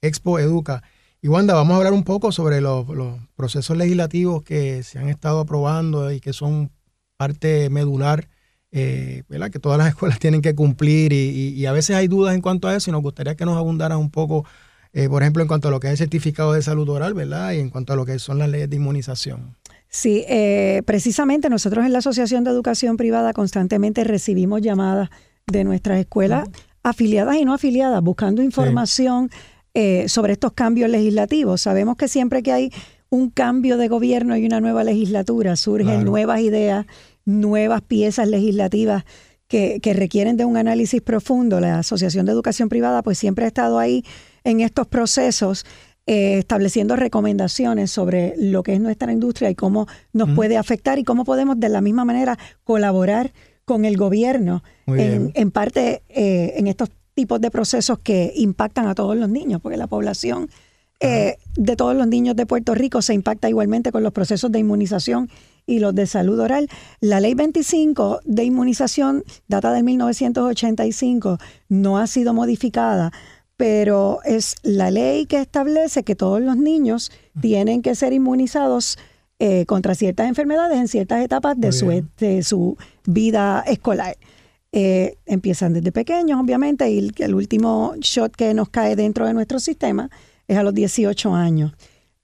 Expo 0.00 0.38
Educa. 0.38 0.82
Y 1.22 1.28
Wanda, 1.28 1.54
vamos 1.54 1.74
a 1.74 1.78
hablar 1.78 1.92
un 1.92 2.04
poco 2.04 2.30
sobre 2.30 2.60
los, 2.60 2.86
procesos 3.34 3.76
legislativos 3.76 4.42
que 4.42 4.82
se 4.82 4.98
han 4.98 5.08
estado 5.08 5.40
aprobando 5.40 6.12
y 6.12 6.20
que 6.20 6.32
son 6.32 6.70
parte 7.16 7.70
medular, 7.70 8.28
eh, 8.70 9.22
¿verdad? 9.28 9.50
que 9.50 9.58
todas 9.58 9.78
las 9.78 9.88
escuelas 9.88 10.18
tienen 10.18 10.42
que 10.42 10.54
cumplir 10.54 11.12
y, 11.12 11.66
a 11.66 11.72
veces 11.72 11.96
hay 11.96 12.08
dudas 12.08 12.34
en 12.34 12.42
cuanto 12.42 12.68
a 12.68 12.76
eso 12.76 12.90
y 12.90 12.92
nos 12.92 13.02
gustaría 13.02 13.34
que 13.34 13.44
nos 13.44 13.56
abundaras 13.56 13.98
un 13.98 14.10
poco, 14.10 14.44
eh, 14.92 15.08
por 15.08 15.22
ejemplo, 15.22 15.42
en 15.42 15.48
cuanto 15.48 15.68
a 15.68 15.70
lo 15.70 15.80
que 15.80 15.88
es 15.88 15.92
el 15.92 15.98
certificado 15.98 16.52
de 16.52 16.62
salud 16.62 16.88
oral, 16.88 17.14
¿verdad? 17.14 17.52
Y 17.52 17.60
en 17.60 17.70
cuanto 17.70 17.94
a 17.94 17.96
lo 17.96 18.04
que 18.04 18.18
son 18.18 18.38
las 18.38 18.48
leyes 18.48 18.70
de 18.70 18.76
inmunización. 18.76 19.56
Sí, 19.96 20.26
eh, 20.28 20.82
precisamente 20.84 21.48
nosotros 21.48 21.86
en 21.86 21.92
la 21.92 22.00
Asociación 22.00 22.44
de 22.44 22.50
Educación 22.50 22.98
Privada 22.98 23.32
constantemente 23.32 24.04
recibimos 24.04 24.60
llamadas 24.60 25.08
de 25.46 25.64
nuestras 25.64 25.98
escuelas 25.98 26.46
afiliadas 26.82 27.36
y 27.36 27.46
no 27.46 27.54
afiliadas 27.54 28.02
buscando 28.02 28.42
información. 28.42 29.30
Eh, 29.78 30.08
sobre 30.08 30.32
estos 30.32 30.54
cambios 30.54 30.88
legislativos. 30.88 31.60
Sabemos 31.60 31.96
que 31.96 32.08
siempre 32.08 32.42
que 32.42 32.50
hay 32.50 32.72
un 33.10 33.28
cambio 33.28 33.76
de 33.76 33.88
gobierno 33.88 34.34
y 34.34 34.46
una 34.46 34.58
nueva 34.58 34.84
legislatura, 34.84 35.54
surgen 35.54 36.02
nuevas 36.02 36.40
ideas, 36.40 36.86
nuevas 37.26 37.82
piezas 37.82 38.26
legislativas 38.26 39.04
que, 39.48 39.78
requieren 39.94 40.38
de 40.38 40.46
un 40.46 40.56
análisis 40.56 41.02
profundo. 41.02 41.60
La 41.60 41.78
Asociación 41.78 42.24
de 42.24 42.32
Educación 42.32 42.70
Privada 42.70 43.02
pues 43.02 43.18
siempre 43.18 43.44
ha 43.44 43.48
estado 43.48 43.78
ahí 43.78 44.02
en 44.44 44.62
estos 44.62 44.86
procesos 44.86 45.66
eh, 46.06 46.38
estableciendo 46.38 46.94
recomendaciones 46.94 47.90
sobre 47.90 48.34
lo 48.38 48.62
que 48.62 48.74
es 48.74 48.80
nuestra 48.80 49.12
industria 49.12 49.50
y 49.50 49.54
cómo 49.54 49.88
nos 50.12 50.30
puede 50.30 50.56
afectar 50.56 50.98
y 50.98 51.04
cómo 51.04 51.24
podemos 51.24 51.58
de 51.58 51.68
la 51.68 51.80
misma 51.80 52.04
manera 52.04 52.38
colaborar 52.62 53.32
con 53.64 53.84
el 53.84 53.96
gobierno 53.96 54.62
en, 54.86 55.50
parte 55.50 56.02
eh, 56.08 56.54
en 56.56 56.68
estos 56.68 56.90
tipos 57.14 57.40
de 57.40 57.50
procesos 57.50 57.98
que 57.98 58.32
impactan 58.36 58.86
a 58.86 58.94
todos 58.94 59.16
los 59.16 59.28
niños, 59.28 59.60
porque 59.60 59.76
la 59.76 59.88
población 59.88 60.48
eh, 61.00 61.36
de 61.56 61.76
todos 61.76 61.94
los 61.94 62.06
niños 62.06 62.36
de 62.36 62.46
Puerto 62.46 62.74
Rico 62.74 63.02
se 63.02 63.12
impacta 63.12 63.48
igualmente 63.48 63.92
con 63.92 64.02
los 64.02 64.12
procesos 64.12 64.50
de 64.52 64.60
inmunización 64.60 65.28
y 65.66 65.80
los 65.80 65.94
de 65.94 66.06
salud 66.06 66.38
oral. 66.38 66.68
La 67.00 67.20
ley 67.20 67.34
25 67.34 68.20
de 68.24 68.44
inmunización, 68.44 69.24
data 69.48 69.72
de 69.72 69.82
1985, 69.82 71.38
no 71.68 71.98
ha 71.98 72.06
sido 72.06 72.32
modificada, 72.32 73.12
pero 73.56 74.20
es 74.24 74.56
la 74.62 74.90
ley 74.90 75.26
que 75.26 75.40
establece 75.40 76.02
que 76.02 76.14
todos 76.14 76.40
los 76.40 76.56
niños 76.56 77.10
tienen 77.40 77.82
que 77.82 77.94
ser 77.94 78.12
inmunizados 78.12 78.98
eh, 79.38 79.66
contra 79.66 79.94
ciertas 79.94 80.28
enfermedades 80.28 80.78
en 80.78 80.88
ciertas 80.88 81.24
etapas 81.24 81.58
de 81.58 81.72
su, 81.72 82.04
de 82.18 82.42
su 82.42 82.76
vida 83.04 83.62
escolar. 83.66 84.16
Eh, 84.72 85.16
empiezan 85.24 85.72
desde 85.72 85.92
pequeños, 85.92 86.40
obviamente, 86.40 86.90
y 86.90 87.10
el, 87.18 87.34
último 87.34 87.94
shot 88.00 88.34
que 88.34 88.52
nos 88.52 88.68
cae 88.68 88.96
dentro 88.96 89.26
de 89.26 89.32
nuestro 89.32 89.58
sistema 89.58 90.10
es 90.48 90.58
a 90.58 90.62
los 90.62 90.74
18 90.74 91.34
años. 91.34 91.72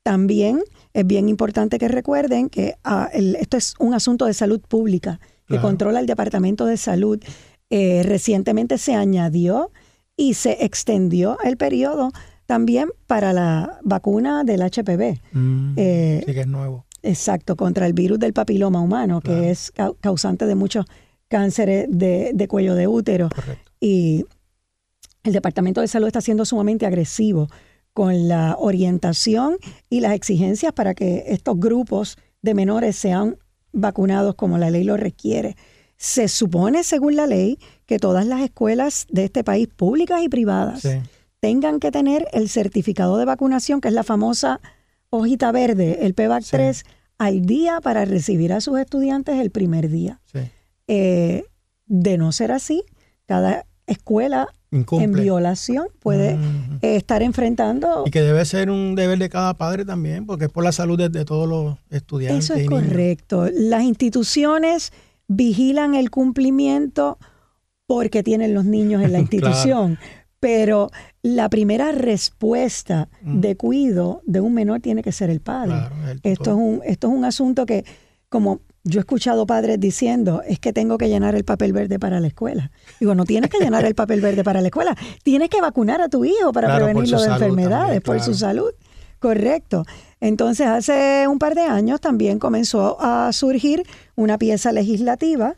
También 0.02 0.62
es 0.92 1.06
bien 1.06 1.28
importante 1.28 1.78
que 1.78 1.88
recuerden 1.88 2.50
que 2.50 2.74
ah, 2.84 3.08
esto 3.12 3.56
es 3.56 3.74
un 3.78 3.94
asunto 3.94 4.26
de 4.26 4.34
salud 4.34 4.60
pública 4.60 5.20
que 5.48 5.60
controla 5.60 6.00
el 6.00 6.06
Departamento 6.06 6.64
de 6.66 6.78
Salud. 6.78 7.22
Eh, 7.68 8.02
recientemente 8.04 8.78
se 8.78 8.94
añadió 8.94 9.70
y 10.16 10.34
se 10.34 10.64
extendió 10.64 11.38
el 11.44 11.56
periodo 11.56 12.12
también 12.46 12.90
para 13.06 13.32
la 13.32 13.78
vacuna 13.82 14.44
del 14.44 14.62
HPV. 14.62 15.20
Mm, 15.32 15.74
eh, 15.76 16.22
sí, 16.26 16.34
que 16.34 16.40
es 16.40 16.46
nuevo. 16.46 16.86
Exacto, 17.02 17.56
contra 17.56 17.86
el 17.86 17.94
virus 17.94 18.18
del 18.18 18.32
papiloma 18.32 18.80
humano, 18.80 19.20
que 19.20 19.50
es 19.50 19.72
causante 20.00 20.46
de 20.46 20.54
muchos 20.54 20.86
cánceres 21.28 21.86
de, 21.88 22.46
cuello 22.48 22.74
de 22.74 22.86
útero. 22.86 23.28
Y 23.80 24.24
el 25.24 25.32
Departamento 25.32 25.80
de 25.80 25.88
Salud 25.88 26.06
está 26.06 26.20
siendo 26.20 26.44
sumamente 26.44 26.86
agresivo 26.86 27.48
con 27.92 28.28
la 28.28 28.56
orientación 28.58 29.56
y 29.90 30.00
las 30.00 30.12
exigencias 30.12 30.72
para 30.72 30.94
que 30.94 31.24
estos 31.28 31.58
grupos 31.58 32.16
de 32.40 32.54
menores 32.54 32.96
sean 32.96 33.36
vacunados 33.72 34.34
como 34.36 34.58
la 34.58 34.70
ley 34.70 34.84
lo 34.84 34.96
requiere. 34.96 35.56
Se 35.96 36.28
supone, 36.28 36.84
según 36.84 37.16
la 37.16 37.26
ley, 37.26 37.58
que 37.92 37.98
todas 37.98 38.26
las 38.26 38.40
escuelas 38.40 39.06
de 39.10 39.24
este 39.24 39.44
país, 39.44 39.68
públicas 39.68 40.22
y 40.22 40.30
privadas, 40.30 40.88
tengan 41.40 41.78
que 41.78 41.90
tener 41.90 42.26
el 42.32 42.48
certificado 42.48 43.18
de 43.18 43.26
vacunación, 43.26 43.82
que 43.82 43.88
es 43.88 43.94
la 43.94 44.02
famosa 44.02 44.62
hojita 45.10 45.52
verde, 45.52 46.06
el 46.06 46.14
PVAC 46.14 46.42
3, 46.42 46.84
al 47.18 47.42
día 47.42 47.82
para 47.82 48.06
recibir 48.06 48.54
a 48.54 48.62
sus 48.62 48.78
estudiantes 48.78 49.38
el 49.38 49.50
primer 49.50 49.90
día. 49.90 50.22
Eh, 50.88 51.44
de 51.84 52.16
no 52.16 52.32
ser 52.32 52.50
así, 52.50 52.82
cada 53.26 53.66
escuela 53.86 54.48
en 54.70 55.12
violación 55.12 55.88
puede 55.98 56.38
eh, 56.80 56.96
estar 56.96 57.22
enfrentando. 57.22 58.04
Y 58.06 58.10
que 58.10 58.22
debe 58.22 58.42
ser 58.46 58.70
un 58.70 58.94
deber 58.94 59.18
de 59.18 59.28
cada 59.28 59.52
padre 59.52 59.84
también, 59.84 60.24
porque 60.24 60.46
es 60.46 60.50
por 60.50 60.64
la 60.64 60.72
salud 60.72 60.96
de, 60.96 61.24
todos 61.26 61.46
los 61.46 61.76
estudiantes. 61.90 62.46
Eso 62.46 62.54
es 62.54 62.66
correcto. 62.66 63.50
Las 63.52 63.82
instituciones 63.82 64.94
vigilan 65.28 65.94
el 65.94 66.10
cumplimiento 66.10 67.18
porque 67.86 68.22
tienen 68.22 68.54
los 68.54 68.64
niños 68.64 69.02
en 69.02 69.12
la 69.12 69.20
institución. 69.20 69.98
Pero 70.40 70.90
la 71.22 71.48
primera 71.48 71.92
respuesta 71.92 73.08
de 73.22 73.56
cuido 73.56 74.22
de 74.26 74.40
un 74.40 74.54
menor 74.54 74.80
tiene 74.80 75.02
que 75.02 75.12
ser 75.12 75.30
el 75.30 75.40
padre. 75.40 75.74
esto, 76.24 76.50
es 76.50 76.56
un, 76.56 76.80
esto 76.84 77.06
es 77.06 77.12
un 77.12 77.24
asunto 77.24 77.64
que, 77.64 77.84
como 78.28 78.60
yo 78.82 78.98
he 78.98 79.02
escuchado 79.02 79.46
padres 79.46 79.78
diciendo, 79.78 80.42
es 80.44 80.58
que 80.58 80.72
tengo 80.72 80.98
que 80.98 81.08
llenar 81.08 81.36
el 81.36 81.44
papel 81.44 81.72
verde 81.72 82.00
para 82.00 82.18
la 82.18 82.26
escuela. 82.26 82.72
Digo, 82.98 83.14
no 83.14 83.24
tienes 83.24 83.50
que 83.50 83.58
llenar 83.58 83.84
el 83.84 83.94
papel 83.94 84.20
verde 84.20 84.42
para 84.42 84.60
la 84.60 84.66
escuela, 84.66 84.96
tienes 85.22 85.48
que 85.48 85.60
vacunar 85.60 86.00
a 86.00 86.08
tu 86.08 86.24
hijo 86.24 86.52
para 86.52 86.74
prevenirlo 86.74 87.20
de 87.20 87.28
enfermedades, 87.28 88.00
por 88.00 88.20
su 88.20 88.34
salud. 88.34 88.70
Correcto. 89.20 89.84
Entonces, 90.22 90.68
hace 90.68 91.26
un 91.26 91.40
par 91.40 91.56
de 91.56 91.62
años 91.62 92.00
también 92.00 92.38
comenzó 92.38 92.96
a 93.00 93.32
surgir 93.32 93.82
una 94.14 94.38
pieza 94.38 94.70
legislativa, 94.70 95.56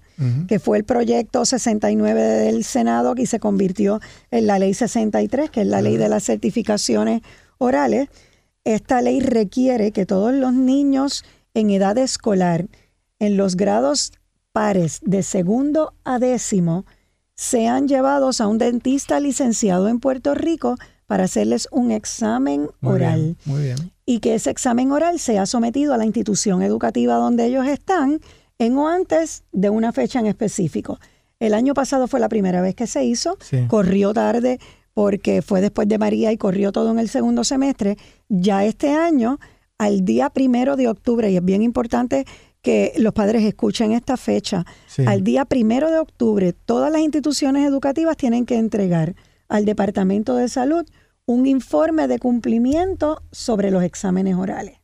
que 0.48 0.58
fue 0.58 0.78
el 0.78 0.84
proyecto 0.84 1.44
69 1.44 2.22
del 2.22 2.64
Senado, 2.64 3.14
que 3.14 3.26
se 3.26 3.38
convirtió 3.38 4.00
en 4.30 4.46
la 4.46 4.58
ley 4.58 4.72
63, 4.72 5.50
que 5.50 5.60
es 5.60 5.66
la 5.66 5.82
ley 5.82 5.98
de 5.98 6.08
las 6.08 6.24
certificaciones 6.24 7.20
orales. 7.58 8.08
Esta 8.64 9.02
ley 9.02 9.20
requiere 9.20 9.92
que 9.92 10.06
todos 10.06 10.32
los 10.32 10.54
niños 10.54 11.26
en 11.52 11.68
edad 11.68 11.98
escolar, 11.98 12.66
en 13.18 13.36
los 13.36 13.56
grados 13.56 14.12
pares 14.52 15.00
de 15.02 15.22
segundo 15.22 15.92
a 16.04 16.18
décimo 16.18 16.86
sean 17.34 17.86
llevados 17.86 18.40
a 18.40 18.46
un 18.46 18.56
dentista 18.56 19.20
licenciado 19.20 19.88
en 19.88 20.00
Puerto 20.00 20.34
Rico 20.34 20.76
para 21.04 21.24
hacerles 21.24 21.68
un 21.70 21.90
examen 21.90 22.70
oral. 22.80 23.36
muy 23.44 23.64
bien. 23.64 23.93
Y 24.06 24.20
que 24.20 24.34
ese 24.34 24.50
examen 24.50 24.92
oral 24.92 25.18
sea 25.18 25.46
sometido 25.46 25.94
a 25.94 25.96
la 25.96 26.04
institución 26.04 26.62
educativa 26.62 27.14
donde 27.14 27.46
ellos 27.46 27.66
están 27.66 28.20
en 28.58 28.76
o 28.76 28.88
antes 28.88 29.44
de 29.52 29.70
una 29.70 29.92
fecha 29.92 30.20
en 30.20 30.26
específico. 30.26 30.98
El 31.40 31.54
año 31.54 31.74
pasado 31.74 32.06
fue 32.06 32.20
la 32.20 32.28
primera 32.28 32.60
vez 32.60 32.74
que 32.74 32.86
se 32.86 33.04
hizo, 33.04 33.38
corrió 33.68 34.12
tarde 34.12 34.58
porque 34.92 35.42
fue 35.42 35.60
después 35.60 35.88
de 35.88 35.98
María 35.98 36.30
y 36.32 36.36
corrió 36.36 36.70
todo 36.70 36.90
en 36.92 36.98
el 36.98 37.08
segundo 37.08 37.42
semestre. 37.44 37.96
Ya 38.28 38.64
este 38.64 38.92
año, 38.92 39.40
al 39.78 40.04
día 40.04 40.30
primero 40.30 40.76
de 40.76 40.86
octubre, 40.88 41.30
y 41.30 41.36
es 41.36 41.44
bien 41.44 41.62
importante 41.62 42.26
que 42.62 42.92
los 42.96 43.12
padres 43.12 43.42
escuchen 43.42 43.92
esta 43.92 44.16
fecha, 44.16 44.64
Sí. 44.86 45.02
al 45.06 45.24
día 45.24 45.44
primero 45.44 45.90
de 45.90 45.98
octubre, 45.98 46.52
todas 46.52 46.92
las 46.92 47.02
instituciones 47.02 47.66
educativas 47.66 48.16
tienen 48.16 48.46
que 48.46 48.56
entregar 48.56 49.14
al 49.48 49.64
Departamento 49.64 50.36
de 50.36 50.48
Salud 50.48 50.86
un 51.26 51.46
informe 51.46 52.06
de 52.08 52.18
cumplimiento 52.18 53.22
sobre 53.32 53.70
los 53.70 53.82
exámenes 53.82 54.36
orales. 54.36 54.78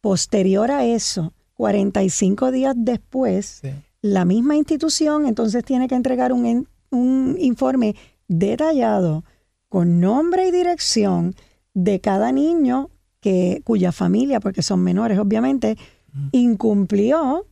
Posterior 0.00 0.70
a 0.70 0.84
eso, 0.84 1.32
45 1.54 2.50
días 2.52 2.74
después, 2.76 3.60
Sí. 3.62 3.70
la 4.02 4.24
misma 4.24 4.56
institución 4.56 5.26
entonces 5.26 5.64
tiene 5.64 5.88
que 5.88 5.94
entregar 5.94 6.32
un, 6.32 6.68
un 6.90 7.36
informe 7.38 7.96
detallado 8.28 9.24
con 9.68 10.00
nombre 10.00 10.46
y 10.48 10.50
dirección 10.52 11.34
de 11.74 12.00
cada 12.00 12.30
niño 12.32 12.90
que, 13.20 13.62
cuya 13.64 13.90
familia, 13.90 14.38
porque 14.40 14.62
son 14.62 14.80
menores 14.80 15.18
obviamente, 15.18 15.76
incumplió 16.30 17.46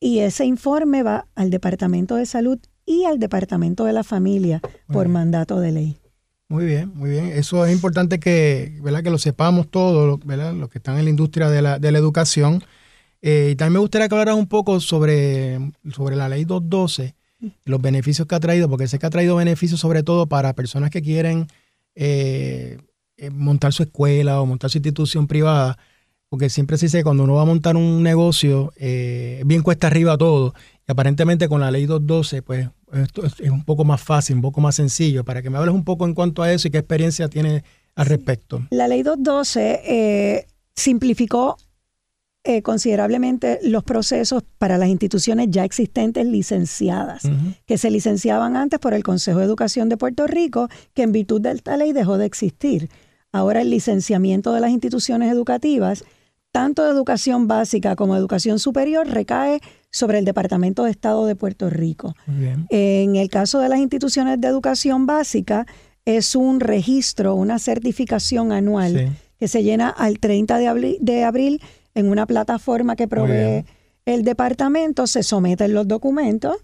y 0.00 0.18
ese 0.18 0.44
informe 0.44 1.02
va 1.02 1.26
al 1.34 1.50
Departamento 1.50 2.16
de 2.16 2.26
Salud 2.26 2.58
y 2.84 3.04
al 3.04 3.18
Departamento 3.18 3.84
de 3.84 3.92
la 3.94 4.04
Familia 4.04 4.60
por 4.92 5.08
mandato 5.08 5.60
de 5.60 5.72
ley. 5.72 5.96
Muy 6.54 6.66
bien, 6.66 6.92
muy 6.94 7.10
bien. 7.10 7.32
Eso 7.32 7.66
es 7.66 7.72
importante 7.72 8.20
que, 8.20 8.78
¿verdad? 8.80 9.02
que 9.02 9.10
lo 9.10 9.18
sepamos 9.18 9.68
todos, 9.68 10.24
¿verdad? 10.24 10.54
los 10.54 10.68
que 10.68 10.78
están 10.78 10.96
en 10.98 11.02
la 11.02 11.10
industria 11.10 11.50
de 11.50 11.60
la, 11.60 11.80
de 11.80 11.90
la 11.90 11.98
educación. 11.98 12.62
Eh, 13.22 13.48
y 13.50 13.56
también 13.56 13.72
me 13.72 13.78
gustaría 13.80 14.08
que 14.08 14.14
hablaras 14.14 14.36
un 14.36 14.46
poco 14.46 14.78
sobre, 14.78 15.58
sobre 15.90 16.14
la 16.14 16.28
ley 16.28 16.44
212, 16.44 17.16
los 17.64 17.82
beneficios 17.82 18.28
que 18.28 18.36
ha 18.36 18.38
traído, 18.40 18.68
porque 18.68 18.86
sé 18.86 19.00
que 19.00 19.06
ha 19.06 19.10
traído 19.10 19.34
beneficios 19.34 19.80
sobre 19.80 20.04
todo 20.04 20.28
para 20.28 20.52
personas 20.52 20.90
que 20.90 21.02
quieren 21.02 21.48
eh, 21.96 22.78
eh, 23.16 23.30
montar 23.30 23.72
su 23.72 23.82
escuela 23.82 24.40
o 24.40 24.46
montar 24.46 24.70
su 24.70 24.78
institución 24.78 25.26
privada, 25.26 25.76
porque 26.34 26.50
siempre 26.50 26.76
se 26.78 26.86
dice 26.86 26.98
que 26.98 27.04
cuando 27.04 27.22
uno 27.22 27.34
va 27.34 27.42
a 27.42 27.44
montar 27.44 27.76
un 27.76 28.02
negocio, 28.02 28.72
eh, 28.74 29.40
bien 29.46 29.62
cuesta 29.62 29.86
arriba 29.86 30.18
todo, 30.18 30.52
y 30.84 30.90
aparentemente 30.90 31.46
con 31.46 31.60
la 31.60 31.70
ley 31.70 31.86
212, 31.86 32.42
pues 32.42 32.68
esto 32.92 33.24
es, 33.24 33.38
un 33.52 33.64
poco 33.64 33.84
más 33.84 34.02
fácil, 34.02 34.34
un 34.34 34.42
poco 34.42 34.60
más 34.60 34.74
sencillo, 34.74 35.24
para 35.24 35.42
que 35.42 35.50
me 35.50 35.58
hables 35.58 35.72
un 35.72 35.84
poco 35.84 36.06
en 36.06 36.12
cuanto 36.12 36.42
a 36.42 36.50
eso 36.50 36.66
y 36.66 36.72
qué 36.72 36.78
experiencia 36.78 37.28
tiene 37.28 37.62
al 37.94 38.06
respecto. 38.06 38.66
La 38.70 38.88
ley 38.88 39.04
212 39.04 39.82
eh, 39.84 40.46
simplificó 40.74 41.56
eh, 42.42 42.62
considerablemente 42.62 43.60
los 43.62 43.84
procesos 43.84 44.42
para 44.58 44.76
las 44.76 44.88
instituciones 44.88 45.46
ya 45.50 45.64
existentes 45.64 46.26
licenciadas, 46.26 47.22
que 47.64 47.78
se 47.78 47.92
licenciaban 47.92 48.56
antes 48.56 48.80
por 48.80 48.92
el 48.92 49.04
Consejo 49.04 49.38
de 49.38 49.44
Educación 49.44 49.88
de 49.88 49.98
Puerto 49.98 50.26
Rico, 50.26 50.68
que 50.94 51.02
en 51.02 51.12
virtud 51.12 51.42
de 51.42 51.52
esta 51.52 51.76
ley 51.76 51.92
dejó 51.92 52.18
de 52.18 52.26
existir. 52.26 52.90
Ahora 53.30 53.62
el 53.62 53.70
licenciamiento 53.70 54.52
de 54.52 54.60
las 54.60 54.70
instituciones 54.70 55.32
educativas, 55.32 56.04
tanto 56.54 56.84
de 56.84 56.90
educación 56.92 57.48
básica 57.48 57.96
como 57.96 58.14
de 58.14 58.20
educación 58.20 58.60
superior, 58.60 59.08
recae 59.08 59.60
sobre 59.90 60.20
el 60.20 60.24
Departamento 60.24 60.84
de 60.84 60.92
Estado 60.92 61.26
de 61.26 61.34
Puerto 61.34 61.68
Rico. 61.68 62.14
En 62.70 63.16
el 63.16 63.28
caso 63.28 63.58
de 63.58 63.68
las 63.68 63.80
instituciones 63.80 64.40
de 64.40 64.46
educación 64.46 65.04
básica, 65.04 65.66
es 66.04 66.36
un 66.36 66.60
registro, 66.60 67.34
una 67.34 67.58
certificación 67.58 68.52
anual 68.52 68.92
Sí. 68.92 69.16
que 69.40 69.48
se 69.48 69.64
llena 69.64 69.88
al 69.88 70.20
30 70.20 70.58
de 70.58 70.68
abril, 70.68 70.96
de 71.00 71.24
abril 71.24 71.60
en 71.92 72.08
una 72.08 72.24
plataforma 72.24 72.94
que 72.94 73.08
provee 73.08 73.64
el 74.06 74.22
departamento, 74.22 75.08
se 75.08 75.24
someten 75.24 75.74
los 75.74 75.88
documentos 75.88 76.54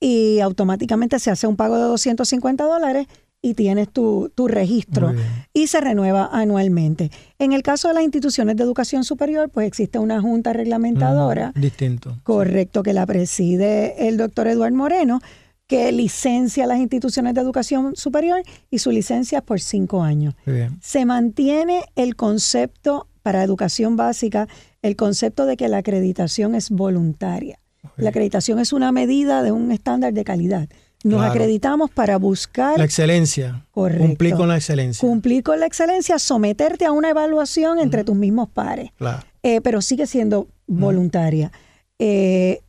y 0.00 0.40
automáticamente 0.40 1.18
se 1.18 1.30
hace 1.30 1.46
un 1.46 1.56
pago 1.56 1.76
de 1.76 1.82
250 1.82 2.64
dólares 2.64 3.08
y 3.44 3.52
tienes 3.52 3.90
tu, 3.90 4.32
tu 4.34 4.48
registro 4.48 5.12
y 5.52 5.66
se 5.66 5.78
renueva 5.78 6.30
anualmente. 6.32 7.10
En 7.38 7.52
el 7.52 7.62
caso 7.62 7.88
de 7.88 7.94
las 7.94 8.02
instituciones 8.02 8.56
de 8.56 8.64
educación 8.64 9.04
superior, 9.04 9.50
pues 9.50 9.66
existe 9.66 9.98
una 9.98 10.22
junta 10.22 10.54
reglamentadora. 10.54 11.52
Distinto. 11.54 12.16
Correcto, 12.22 12.82
que 12.82 12.94
la 12.94 13.04
preside 13.04 14.08
el 14.08 14.16
doctor 14.16 14.48
Eduardo 14.48 14.74
Moreno, 14.74 15.20
que 15.66 15.92
licencia 15.92 16.66
las 16.66 16.78
instituciones 16.78 17.34
de 17.34 17.42
educación 17.42 17.94
superior 17.96 18.42
y 18.70 18.78
su 18.78 18.90
licencia 18.90 19.38
es 19.40 19.44
por 19.44 19.60
cinco 19.60 20.02
años. 20.02 20.34
Bien. 20.46 20.78
Se 20.80 21.04
mantiene 21.04 21.82
el 21.96 22.16
concepto 22.16 23.08
para 23.22 23.42
educación 23.42 23.96
básica, 23.96 24.48
el 24.80 24.96
concepto 24.96 25.44
de 25.44 25.58
que 25.58 25.68
la 25.68 25.78
acreditación 25.78 26.54
es 26.54 26.70
voluntaria. 26.70 27.58
La 27.98 28.08
acreditación 28.08 28.58
es 28.58 28.72
una 28.72 28.90
medida 28.90 29.42
de 29.42 29.52
un 29.52 29.70
estándar 29.70 30.14
de 30.14 30.24
calidad. 30.24 30.68
Nos 31.04 31.18
Claro. 31.18 31.32
acreditamos 31.32 31.90
para 31.90 32.16
buscar 32.16 32.78
La 32.78 32.84
excelencia. 32.84 33.64
Correcto. 33.70 34.04
Cumplir 34.06 34.34
con 34.34 34.48
la 34.48 34.56
excelencia. 34.56 35.06
cumplir 35.06 35.42
con 35.44 35.60
la 35.60 35.66
excelencia, 35.66 36.18
someterte 36.18 36.86
a 36.86 36.92
una 36.92 37.10
evaluación 37.10 37.78
entre 37.78 38.02
tus 38.04 38.16
mismos 38.16 38.48
pares 38.48 38.90
Claro. 38.96 39.22
eh, 39.42 39.60
pero 39.60 39.80
sigue 39.82 40.06
siendo 40.06 40.48
voluntaria. 40.66 41.52
Eh, 41.98 42.60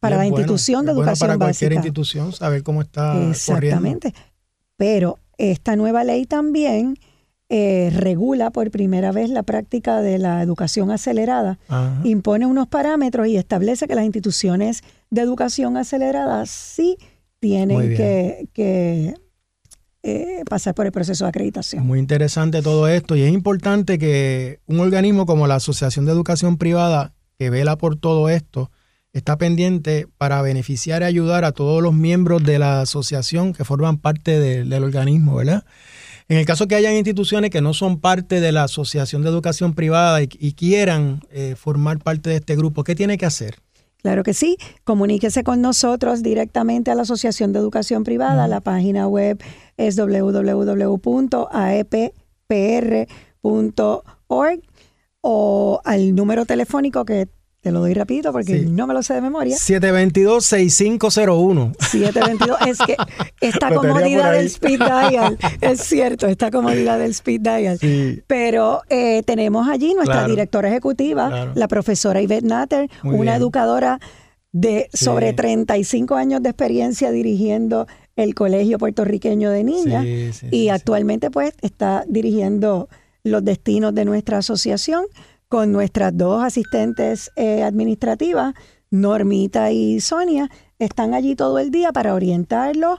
para 0.00 0.16
la 0.16 0.22
bueno, 0.22 0.38
institución 0.38 0.84
de 0.86 0.92
es 0.92 0.96
bueno 0.96 1.10
educación 1.10 1.28
para 1.28 1.38
cualquier 1.38 1.72
institución 1.74 2.32
saber 2.32 2.62
cómo 2.64 2.80
está 2.80 3.12
corriendo. 3.12 3.30
Exactamente. 3.30 4.14
Pero 4.76 5.18
esta 5.38 5.76
nueva 5.76 6.02
ley 6.02 6.24
también 6.26 6.96
eh, 7.54 7.90
regula 7.94 8.50
por 8.50 8.70
primera 8.70 9.12
vez 9.12 9.28
la 9.28 9.42
práctica 9.42 10.00
de 10.00 10.16
la 10.18 10.40
educación 10.42 10.90
acelerada. 10.90 11.58
Ajá. 11.68 12.00
Impone 12.04 12.46
unos 12.46 12.66
parámetros 12.68 13.26
y 13.28 13.36
establece 13.36 13.86
que 13.86 13.94
las 13.94 14.06
instituciones 14.06 14.82
de 15.10 15.20
educación 15.20 15.76
acelerada 15.76 16.46
sí 16.46 16.96
tienen 17.42 17.76
que, 17.96 18.48
que, 18.54 19.14
eh, 20.04 20.44
pasar 20.48 20.74
por 20.76 20.86
el 20.86 20.92
proceso 20.92 21.24
de 21.24 21.30
acreditación. 21.30 21.84
Muy 21.84 21.98
interesante 21.98 22.62
todo 22.62 22.86
esto 22.86 23.16
y 23.16 23.22
es 23.22 23.32
importante 23.32 23.98
que 23.98 24.60
un 24.66 24.78
organismo 24.78 25.26
como 25.26 25.48
la 25.48 25.56
Asociación 25.56 26.06
de 26.06 26.12
Educación 26.12 26.56
Privada, 26.56 27.14
que 27.38 27.50
vela 27.50 27.76
por 27.76 27.96
todo 27.96 28.28
esto, 28.28 28.70
está 29.12 29.36
pendiente 29.38 30.06
para 30.18 30.40
beneficiar 30.40 31.02
y 31.02 31.06
ayudar 31.06 31.44
a 31.44 31.50
todos 31.52 31.82
los 31.82 31.92
miembros 31.92 32.44
de 32.44 32.60
la 32.60 32.80
asociación 32.80 33.52
que 33.52 33.64
forman 33.64 33.98
parte 33.98 34.38
de- 34.38 34.64
del 34.64 34.84
organismo, 34.84 35.34
¿verdad? 35.36 35.64
En 36.28 36.38
el 36.38 36.46
caso 36.46 36.68
que 36.68 36.76
hayan 36.76 36.94
instituciones 36.94 37.50
que 37.50 37.60
no 37.60 37.74
son 37.74 37.98
parte 38.00 38.40
de 38.40 38.52
la 38.52 38.62
Asociación 38.64 39.22
de 39.22 39.28
Educación 39.30 39.74
Privada 39.74 40.22
y, 40.22 40.28
y 40.38 40.52
quieran 40.52 41.20
eh, 41.32 41.54
formar 41.56 41.98
parte 41.98 42.30
de 42.30 42.36
este 42.36 42.54
grupo, 42.56 42.84
¿qué 42.84 42.94
tiene 42.94 43.18
que 43.18 43.26
hacer? 43.26 43.56
Claro 44.02 44.24
que 44.24 44.34
sí. 44.34 44.56
Comuníquese 44.84 45.44
con 45.44 45.60
nosotros 45.60 46.22
directamente 46.22 46.90
a 46.90 46.94
la 46.94 47.02
Asociación 47.02 47.52
de 47.52 47.60
Educación 47.60 48.02
Privada. 48.04 48.48
La 48.48 48.60
página 48.60 49.06
web 49.06 49.40
es 49.76 49.96
www.aeppr.org 49.96 50.62
o 55.24 55.80
al 55.84 56.14
número 56.16 56.44
telefónico 56.46 57.04
que 57.04 57.28
te 57.62 57.70
lo 57.70 57.78
doy 57.80 57.94
rapidito 57.94 58.32
porque 58.32 58.58
Sí. 58.60 58.66
no 58.68 58.86
me 58.88 58.92
lo 58.94 59.02
sé 59.04 59.14
de 59.14 59.20
memoria. 59.22 59.56
722-6501. 59.56 61.72
722. 61.78 62.58
Es 62.66 62.78
que 62.78 62.96
esta 63.40 63.70
Lo 63.70 63.76
comodidad 63.80 64.32
del 64.32 64.46
speed 64.46 64.78
dial, 64.80 65.38
es 65.60 65.80
cierto, 65.80 66.26
esta 66.26 66.50
comodidad 66.50 66.98
del 66.98 67.12
speed 67.12 67.40
dial. 67.40 67.78
Sí. 67.78 68.20
Pero 68.26 68.82
eh, 68.88 69.22
tenemos 69.24 69.68
allí 69.68 69.94
nuestra 69.94 70.16
Claro. 70.18 70.30
directora 70.30 70.68
ejecutiva, 70.68 71.28
Claro. 71.28 71.52
la 71.54 71.68
profesora 71.68 72.20
Yvette 72.20 72.44
Natter, 72.44 72.90
Muy 73.04 73.14
una 73.14 73.32
bien. 73.32 73.42
educadora 73.42 74.00
de 74.52 74.88
Sí. 74.92 75.04
sobre 75.04 75.32
35 75.32 76.14
años 76.16 76.42
de 76.42 76.50
experiencia 76.50 77.10
dirigiendo 77.10 77.86
el 78.16 78.34
Colegio 78.34 78.78
Puertorriqueño 78.78 79.50
de 79.50 79.64
Niñas 79.64 80.04
y 80.50 80.68
actualmente 80.68 81.30
pues 81.30 81.54
está 81.62 82.04
dirigiendo 82.08 82.88
los 83.24 83.42
destinos 83.44 83.94
de 83.94 84.04
nuestra 84.04 84.38
asociación 84.38 85.04
con 85.52 85.70
nuestras 85.70 86.16
dos 86.16 86.42
asistentes 86.42 87.30
eh, 87.36 87.62
administrativas, 87.62 88.54
Normita 88.90 89.70
y 89.70 90.00
Sonia, 90.00 90.48
están 90.78 91.12
allí 91.12 91.36
todo 91.36 91.58
el 91.58 91.70
día 91.70 91.92
para 91.92 92.14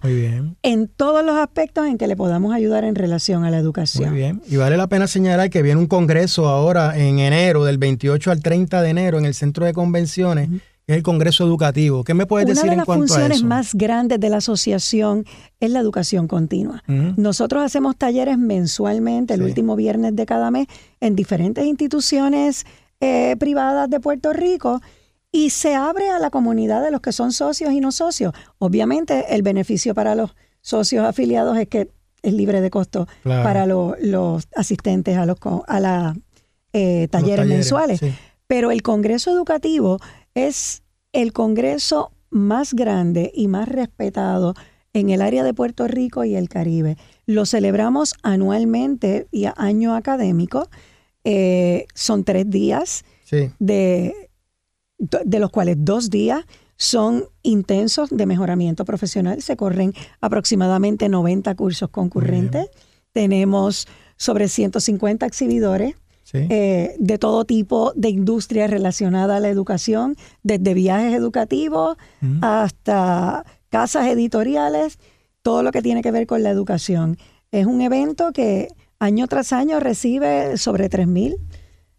Muy 0.04 0.14
bien. 0.14 0.56
en 0.62 0.88
todos 0.88 1.26
los 1.26 1.36
aspectos 1.36 1.88
en 1.88 1.98
que 1.98 2.06
le 2.08 2.16
podamos 2.16 2.54
ayudar 2.54 2.84
en 2.84 2.94
relación 2.94 3.44
a 3.44 3.50
la 3.50 3.58
educación. 3.58 4.10
Muy 4.10 4.20
bien. 4.20 4.42
Y 4.48 4.58
vale 4.58 4.78
la 4.78 4.86
pena 4.86 5.08
señalar 5.08 5.50
que 5.50 5.64
viene 5.64 5.80
un 5.82 5.88
congreso 5.88 6.48
ahora 6.48 6.96
en 6.96 7.18
enero, 7.18 7.64
del 7.66 7.80
28 7.80 8.30
al 8.30 8.44
30 8.44 8.84
de 8.84 8.90
enero, 8.92 9.18
en 9.18 9.26
el 9.26 9.34
Centro 9.34 9.66
de 9.66 9.74
Convenciones, 9.74 10.50
es 10.88 10.98
el 10.98 11.04
Congreso 11.04 11.46
Educativo. 11.46 12.04
¿Qué 12.04 12.14
me 12.14 12.26
puedes 12.26 12.46
Una 12.46 12.54
decir 12.56 12.68
de 12.70 12.74
en 12.74 12.78
las 12.78 12.86
cuanto 12.86 13.04
a 13.06 13.08
funciones 13.08 13.38
eso? 13.38 13.46
más 13.48 13.74
grandes 13.74 14.20
de 14.20 14.30
la 14.30 14.38
asociación 14.38 15.26
es 15.60 15.72
la 15.72 15.80
educación 15.80 16.28
continua. 16.28 16.84
Nosotros 16.88 17.64
hacemos 17.64 17.96
talleres 17.96 18.38
mensualmente, 18.38 19.34
el 19.34 19.40
Sí. 19.42 19.46
último 19.46 19.76
viernes 19.76 20.16
de 20.16 20.26
cada 20.26 20.52
mes, 20.52 20.68
en 21.00 21.16
diferentes 21.16 21.66
instituciones 21.66 22.66
eh, 23.00 23.36
privadas 23.38 23.90
de 23.90 24.00
Puerto 24.00 24.32
Rico 24.34 24.82
y 25.32 25.50
se 25.50 25.76
abre 25.76 26.10
a 26.10 26.20
la 26.20 26.30
comunidad 26.30 26.84
de 26.84 26.92
los 26.92 27.02
que 27.02 27.12
son 27.12 27.32
socios 27.34 27.72
y 27.74 27.80
no 27.82 27.92
socios. 27.92 28.34
Obviamente 28.60 29.34
el 29.36 29.42
beneficio 29.42 29.94
para 29.94 30.16
los 30.16 30.36
socios 30.62 31.06
afiliados 31.06 31.58
es 31.58 31.68
que 31.68 31.90
es 32.22 32.34
libre 32.34 32.62
de 32.62 32.70
costo 32.70 33.08
Claro. 33.24 33.44
para 33.44 33.66
lo- 33.66 33.96
los 34.02 34.48
asistentes 34.56 35.18
a 35.18 35.26
los 35.26 35.38
a 35.68 35.80
la, 35.82 36.16
eh, 36.72 37.08
talleres, 37.10 37.36
talleres, 37.38 37.48
mensuales. 37.48 38.00
sí. 38.00 38.14
Pero 38.48 38.72
el 38.72 38.82
Congreso 38.82 39.32
Educativo 39.32 40.00
es 40.36 40.84
el 41.12 41.34
congreso 41.34 42.12
más 42.30 42.74
grande 42.74 43.32
y 43.34 43.48
más 43.48 43.68
respetado 43.68 44.56
en 44.94 45.10
el 45.10 45.22
área 45.22 45.44
de 45.44 45.54
Puerto 45.54 45.88
Rico 45.88 46.24
y 46.24 46.36
el 46.36 46.50
Caribe. 46.50 46.98
Lo 47.26 47.46
celebramos 47.46 48.14
anualmente 48.24 49.28
y 49.32 49.46
a 49.46 49.54
año 49.58 49.96
académico. 49.96 50.68
Eh, 51.24 51.86
son 51.94 52.24
tres 52.24 52.50
días, 52.50 53.04
Sí. 53.24 53.50
de, 53.60 54.30
de 55.00 55.40
los 55.40 55.50
cuales 55.50 55.78
dos 55.80 56.10
días 56.10 56.46
son 56.78 57.26
intensos 57.42 58.10
de 58.12 58.26
mejoramiento 58.26 58.86
profesional. 58.86 59.42
Se 59.42 59.56
corren 59.56 59.94
aproximadamente 60.22 61.10
90 61.10 61.56
cursos 61.56 61.90
concurrentes. 61.90 62.68
Tenemos 63.14 63.88
sobre 64.18 64.48
150 64.48 65.26
exhibidores 65.26 65.96
Sí. 66.34 66.48
eh, 66.50 66.96
de 66.98 67.18
todo 67.20 67.46
tipo 67.46 67.94
de 67.96 68.10
industrias 68.10 68.70
relacionadas 68.70 69.38
a 69.38 69.40
la 69.40 69.50
educación, 69.50 70.16
desde 70.42 70.74
viajes 70.74 71.14
educativos 71.14 71.96
Mm. 72.22 72.44
hasta 72.44 73.46
casas 73.70 74.08
editoriales, 74.08 74.98
todo 75.44 75.62
lo 75.64 75.72
que 75.72 75.82
tiene 75.82 76.02
que 76.02 76.12
ver 76.12 76.26
con 76.26 76.42
la 76.44 76.50
educación. 76.50 77.18
Es 77.52 77.66
un 77.68 77.82
evento 77.82 78.32
que 78.34 78.70
año 79.00 79.28
tras 79.28 79.54
año 79.54 79.80
recibe 79.80 80.58
sobre 80.58 80.90
3.000 80.90 81.36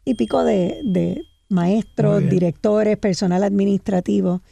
y 0.04 0.14
pico 0.14 0.42
de, 0.42 0.80
de 0.84 1.20
maestros, 1.48 2.28
directores, 2.28 2.96
personal 2.98 3.44
administrativo. 3.44 4.42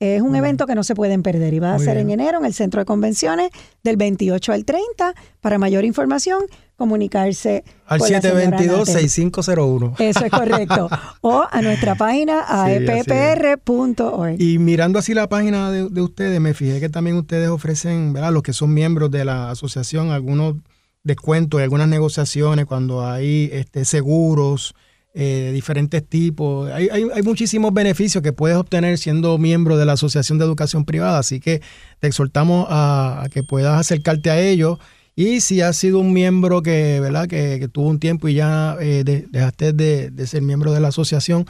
Es 0.00 0.20
un 0.20 0.34
evento 0.36 0.66
que 0.66 0.74
no 0.74 0.82
se 0.84 0.94
pueden 0.94 1.22
perder 1.22 1.54
y 1.54 1.60
va 1.60 1.74
a 1.74 1.76
Muy 1.76 1.84
ser 1.84 1.96
en 1.96 2.10
enero 2.10 2.38
en 2.40 2.44
el 2.44 2.52
Centro 2.52 2.80
de 2.80 2.84
Convenciones 2.84 3.50
del 3.82 3.96
28 3.96 4.52
al 4.52 4.64
30. 4.64 5.14
Para 5.40 5.56
mayor 5.56 5.84
información, 5.84 6.42
comunicarse 6.76 7.64
Al 7.86 8.00
con 8.00 8.10
la 8.10 8.20
señora 8.20 8.50
Natel. 8.50 8.70
722-6501. 8.70 10.00
Eso 10.00 10.24
es 10.24 10.30
correcto. 10.30 10.88
o 11.20 11.44
a 11.50 11.62
nuestra 11.62 11.94
página 11.94 12.44
E 12.68 12.80
Sí, 12.80 12.90
aeppr.org. 12.90 14.40
Y 14.40 14.58
mirando 14.58 14.98
así 14.98 15.14
la 15.14 15.28
página 15.28 15.70
de, 15.70 15.88
de 15.88 16.00
ustedes, 16.00 16.40
me 16.40 16.54
fijé 16.54 16.80
que 16.80 16.88
también 16.88 17.16
ustedes 17.16 17.48
ofrecen, 17.48 18.12
¿verdad? 18.12 18.32
Los 18.32 18.42
que 18.42 18.52
son 18.52 18.74
miembros 18.74 19.10
de 19.10 19.24
la 19.24 19.50
asociación, 19.50 20.10
algunos 20.10 20.56
descuentos 21.04 21.60
y 21.60 21.62
algunas 21.62 21.86
negociaciones 21.86 22.64
cuando 22.64 23.06
hay 23.06 23.50
este, 23.52 23.84
seguros 23.84 24.74
eh, 25.16 25.44
de 25.44 25.52
diferentes 25.52 26.04
tipos. 26.04 26.68
Hay, 26.72 26.88
hay, 26.90 27.06
hay 27.14 27.22
muchísimos 27.22 27.72
beneficios 27.72 28.20
que 28.20 28.32
puedes 28.32 28.56
obtener 28.56 28.98
siendo 28.98 29.38
miembro 29.38 29.76
de 29.76 29.84
la 29.84 29.92
Asociación 29.92 30.38
de 30.38 30.44
Educación 30.44 30.84
Privada, 30.84 31.18
así 31.18 31.38
que 31.38 31.62
te 32.00 32.08
exhortamos 32.08 32.66
a, 32.68 33.22
a 33.22 33.28
que 33.28 33.44
puedas 33.44 33.78
acercarte 33.78 34.30
a 34.30 34.40
ellos. 34.40 34.78
Y 35.16 35.40
si 35.40 35.60
has 35.60 35.76
sido 35.76 36.00
un 36.00 36.12
miembro 36.12 36.62
que, 36.62 36.98
¿verdad? 37.00 37.28
que, 37.28 37.68
tuvo 37.68 37.88
un 37.88 38.00
tiempo 38.00 38.28
y 38.28 38.34
ya 38.34 38.76
eh, 38.80 39.04
de- 39.04 39.26
dejaste 39.30 39.72
de, 39.72 40.10
de 40.10 40.26
ser 40.26 40.42
miembro 40.42 40.72
de 40.72 40.80
la 40.80 40.88
asociación, 40.88 41.46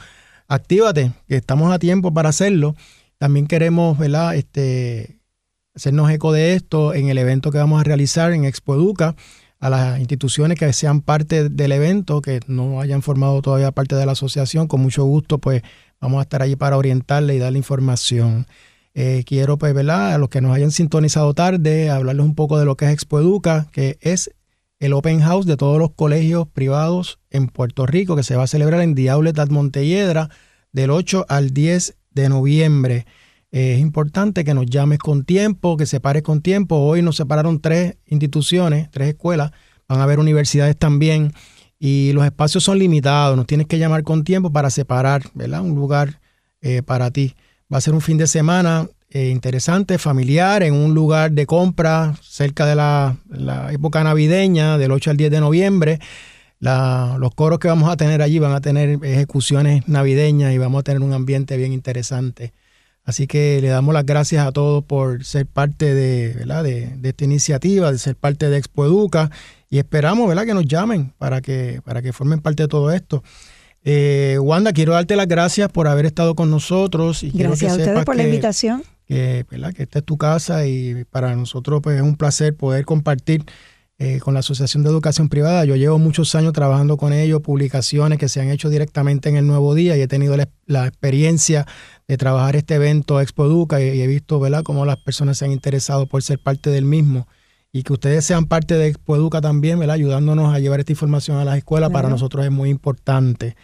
actívate, 0.47 1.11
que 1.27 1.35
estamos 1.37 1.73
a 1.73 1.79
tiempo 1.79 2.13
para 2.13 2.29
hacerlo. 2.29 2.75
También 3.17 3.47
queremos, 3.47 3.97
¿verdad? 3.97 4.35
Este, 4.35 5.19
hacernos 5.75 6.11
eco 6.11 6.31
de 6.31 6.53
esto 6.53 6.93
en 6.93 7.09
el 7.09 7.17
evento 7.17 7.51
que 7.51 7.57
vamos 7.57 7.81
a 7.81 7.83
realizar 7.83 8.33
en 8.33 8.45
Expo 8.45 8.75
Educa, 8.75 9.15
a 9.59 9.69
las 9.69 9.99
instituciones 9.99 10.59
que 10.59 10.71
sean 10.73 11.01
parte 11.01 11.49
del 11.49 11.71
evento, 11.71 12.21
que 12.21 12.41
no 12.45 12.81
hayan 12.81 13.01
formado 13.01 13.41
todavía 13.41 13.71
parte 13.71 13.95
de 13.95 14.05
la 14.05 14.11
asociación, 14.11 14.67
con 14.67 14.81
mucho 14.81 15.05
gusto, 15.05 15.39
pues 15.39 15.63
vamos 15.99 16.19
a 16.19 16.23
estar 16.23 16.41
allí 16.43 16.55
para 16.55 16.77
orientarle 16.77 17.35
y 17.35 17.39
darle 17.39 17.57
información. 17.57 18.45
Eh, 18.95 19.23
quiero, 19.27 19.57
pues. 19.57 19.75
A 19.75 20.17
los 20.17 20.29
que 20.29 20.41
nos 20.41 20.55
hayan 20.55 20.71
sintonizado 20.71 21.33
tarde, 21.33 21.89
hablarles 21.89 22.25
un 22.25 22.33
poco 22.33 22.57
de 22.57 22.65
lo 22.65 22.77
que 22.77 22.85
es 22.85 22.91
Expo 22.91 23.19
Educa, 23.19 23.67
que 23.73 23.97
es 24.01 24.31
el 24.79 24.93
open 24.93 25.19
house 25.19 25.45
de 25.45 25.57
todos 25.57 25.77
los 25.77 25.91
colegios 25.91 26.47
privados 26.47 27.19
en 27.29 27.47
Puerto 27.47 27.85
Rico, 27.85 28.15
que 28.15 28.23
se 28.23 28.35
va 28.35 28.43
a 28.43 28.47
celebrar 28.47 28.81
en 28.81 28.95
The 28.95 29.09
Outlet 29.09 29.37
at 29.37 29.49
Montelledra 29.49 30.29
del 30.71 30.91
8 30.91 31.25
al 31.27 31.51
10 31.51 31.97
de 32.11 32.29
noviembre. 32.29 33.05
Es 33.51 33.79
importante 33.79 34.45
que 34.45 34.53
nos 34.53 34.65
llames 34.65 34.99
con 34.99 35.25
tiempo, 35.25 35.75
que 35.75 35.85
separes 35.85 36.23
con 36.23 36.41
tiempo. 36.41 36.77
Hoy 36.77 37.01
nos 37.01 37.17
separaron 37.17 37.59
tres 37.59 37.97
instituciones, 38.05 38.89
tres 38.91 39.09
escuelas. 39.09 39.51
Van 39.89 39.99
a 39.99 40.03
haber 40.03 40.19
universidades 40.19 40.77
también. 40.77 41.33
Y 41.79 42.13
los 42.13 42.25
espacios 42.25 42.63
son 42.63 42.79
limitados. 42.79 43.35
Nos 43.35 43.45
tienes 43.45 43.67
que 43.67 43.77
llamar 43.77 44.03
con 44.03 44.23
tiempo 44.23 44.51
para 44.51 44.69
separar, 44.69 45.23
¿verdad? 45.33 45.61
Un 45.61 45.75
lugar 45.75 46.21
eh, 46.61 46.81
para 46.81 47.11
ti. 47.11 47.35
Va 47.71 47.79
a 47.79 47.81
ser 47.81 47.93
un 47.93 48.01
fin 48.01 48.17
de 48.17 48.27
semana 48.27 48.87
eh, 49.09 49.29
interesante, 49.29 49.97
familiar, 49.97 50.61
en 50.61 50.73
un 50.73 50.93
lugar 50.93 51.31
de 51.31 51.45
compra 51.45 52.15
cerca 52.21 52.65
de 52.65 52.75
la, 52.75 53.17
época 53.71 54.03
navideña, 54.03 54.77
del 54.77 54.91
8 54.91 55.11
al 55.11 55.17
10 55.17 55.31
de 55.31 55.39
noviembre. 55.39 55.99
Los 56.59 57.33
coros 57.35 57.59
que 57.59 57.67
vamos 57.67 57.89
a 57.89 57.97
tener 57.97 58.21
allí 58.21 58.39
van 58.39 58.53
a 58.53 58.61
tener 58.61 58.99
ejecuciones 59.03 59.87
navideñas 59.87 60.53
y 60.53 60.57
vamos 60.57 60.79
a 60.79 60.83
tener 60.83 61.01
un 61.01 61.13
ambiente 61.13 61.57
bien 61.57 61.73
interesante. 61.73 62.53
Así 63.03 63.27
que 63.27 63.59
le 63.61 63.67
damos 63.67 63.93
las 63.93 64.05
gracias 64.05 64.45
a 64.45 64.51
todos 64.51 64.83
por 64.83 65.23
ser 65.23 65.45
parte 65.45 65.93
de, 65.93 66.33
de 66.33 67.09
esta 67.09 67.23
iniciativa, 67.23 67.91
de 67.91 67.99
ser 67.99 68.15
parte 68.15 68.49
de 68.49 68.57
Expo 68.57 68.85
Educa 68.85 69.29
y 69.69 69.77
esperamos 69.77 70.27
¿verdad? 70.27 70.45
que 70.45 70.53
nos 70.53 70.65
llamen 70.65 71.13
para 71.17 71.41
que, 71.41 71.81
para 71.83 72.01
que 72.01 72.13
formen 72.13 72.41
parte 72.41 72.63
de 72.63 72.67
todo 72.67 72.91
esto. 72.91 73.23
Eh, 73.87 74.39
Wanda, 74.41 74.73
quiero 74.73 74.93
darte 74.93 75.15
las 75.15 75.27
gracias 75.27 75.71
por 75.71 75.87
haber 75.87 76.07
estado 76.07 76.33
con 76.33 76.49
nosotros. 76.49 77.21
Y 77.21 77.29
Gracias 77.29 77.71
a 77.71 77.75
ustedes 77.75 78.03
por 78.03 78.15
la 78.15 78.23
invitación. 78.23 78.83
que, 79.07 79.45
¿verdad? 79.49 79.73
que 79.73 79.83
esta 79.83 79.99
es 79.99 80.05
tu 80.05 80.17
casa 80.17 80.65
y 80.65 81.05
para 81.11 81.35
nosotros 81.35 81.81
pues, 81.83 81.97
es 81.97 82.01
un 82.01 82.17
placer 82.17 82.55
poder 82.55 82.83
compartir 82.83 83.45
eh, 83.99 84.19
con 84.19 84.33
la 84.33 84.39
Asociación 84.39 84.81
de 84.81 84.89
Educación 84.89 85.29
Privada. 85.29 85.65
Yo 85.65 85.75
llevo 85.75 85.99
muchos 85.99 86.33
años 86.33 86.51
trabajando 86.51 86.97
con 86.97 87.13
ellos, 87.13 87.41
publicaciones 87.41 88.17
que 88.17 88.27
se 88.27 88.41
han 88.41 88.49
hecho 88.49 88.71
directamente 88.71 89.29
en 89.29 89.37
el 89.37 89.45
Nuevo 89.45 89.75
Día 89.75 89.95
y 89.95 90.01
he 90.01 90.07
tenido 90.07 90.35
la, 90.35 90.49
la 90.65 90.87
experiencia 90.87 91.67
de 92.07 92.17
trabajar 92.17 92.55
este 92.55 92.75
evento 92.75 93.21
Expo 93.21 93.45
Educa 93.45 93.79
y, 93.81 93.89
y 93.89 94.01
he 94.01 94.07
visto 94.07 94.39
¿verdad? 94.39 94.63
cómo 94.63 94.83
las 94.85 94.97
personas 94.97 95.37
se 95.37 95.45
han 95.45 95.51
interesado 95.51 96.07
por 96.07 96.23
ser 96.23 96.39
parte 96.39 96.71
del 96.71 96.85
mismo 96.85 97.27
y 97.75 97.83
que 97.83 97.91
ustedes 97.91 98.23
sean 98.23 98.45
parte 98.45 98.75
de 98.75 98.87
Expo 98.87 99.17
Educa 99.17 99.41
también, 99.41 99.77
¿verdad? 99.77 99.95
ayudándonos 99.95 100.55
a 100.55 100.59
llevar 100.59 100.79
esta 100.79 100.93
información 100.93 101.39
a 101.39 101.43
las 101.43 101.57
escuelas, 101.57 101.89
para 101.91 102.07
nosotros 102.07 102.45
es 102.45 102.51
muy 102.51 102.69
importante. 102.69 103.57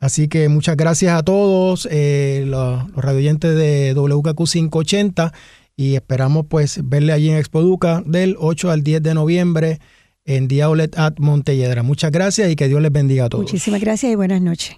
Así 0.00 0.26
que 0.26 0.48
muchas 0.48 0.76
gracias 0.76 1.16
a 1.16 1.22
todos 1.22 1.86
eh, 1.88 2.42
los, 2.44 2.90
los 2.90 3.04
radioyentes 3.04 3.54
de 3.54 3.94
WKQ 3.94 4.50
580 4.50 5.32
y 5.76 5.94
esperamos 5.94 6.46
pues 6.48 6.80
verle 6.82 7.12
allí 7.12 7.30
en 7.30 7.36
Expo 7.36 7.60
Educa 7.60 8.02
del 8.04 8.34
8 8.36 8.72
al 8.72 8.82
10 8.82 9.00
de 9.00 9.14
noviembre 9.14 9.78
en 10.24 10.48
Outlet 10.60 10.98
at 10.98 11.14
Montelledra. 11.18 11.84
Muchas 11.84 12.10
gracias 12.10 12.50
y 12.50 12.56
que 12.56 12.66
Dios 12.66 12.82
les 12.82 12.90
bendiga 12.90 13.26
a 13.26 13.28
todos. 13.28 13.44
Muchísimas 13.44 13.80
gracias 13.80 14.10
y 14.10 14.16
buenas 14.16 14.42
noches. 14.42 14.76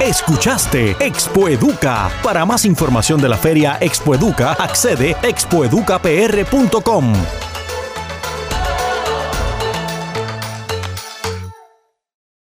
Escuchaste 0.00 0.96
Expo 1.00 1.48
Educa. 1.48 2.08
Para 2.22 2.46
más 2.46 2.64
información 2.64 3.20
de 3.20 3.28
la 3.28 3.36
feria 3.36 3.78
Expo 3.80 4.14
Educa, 4.14 4.52
accede 4.52 5.16
expoeducapr.com. 5.22 7.47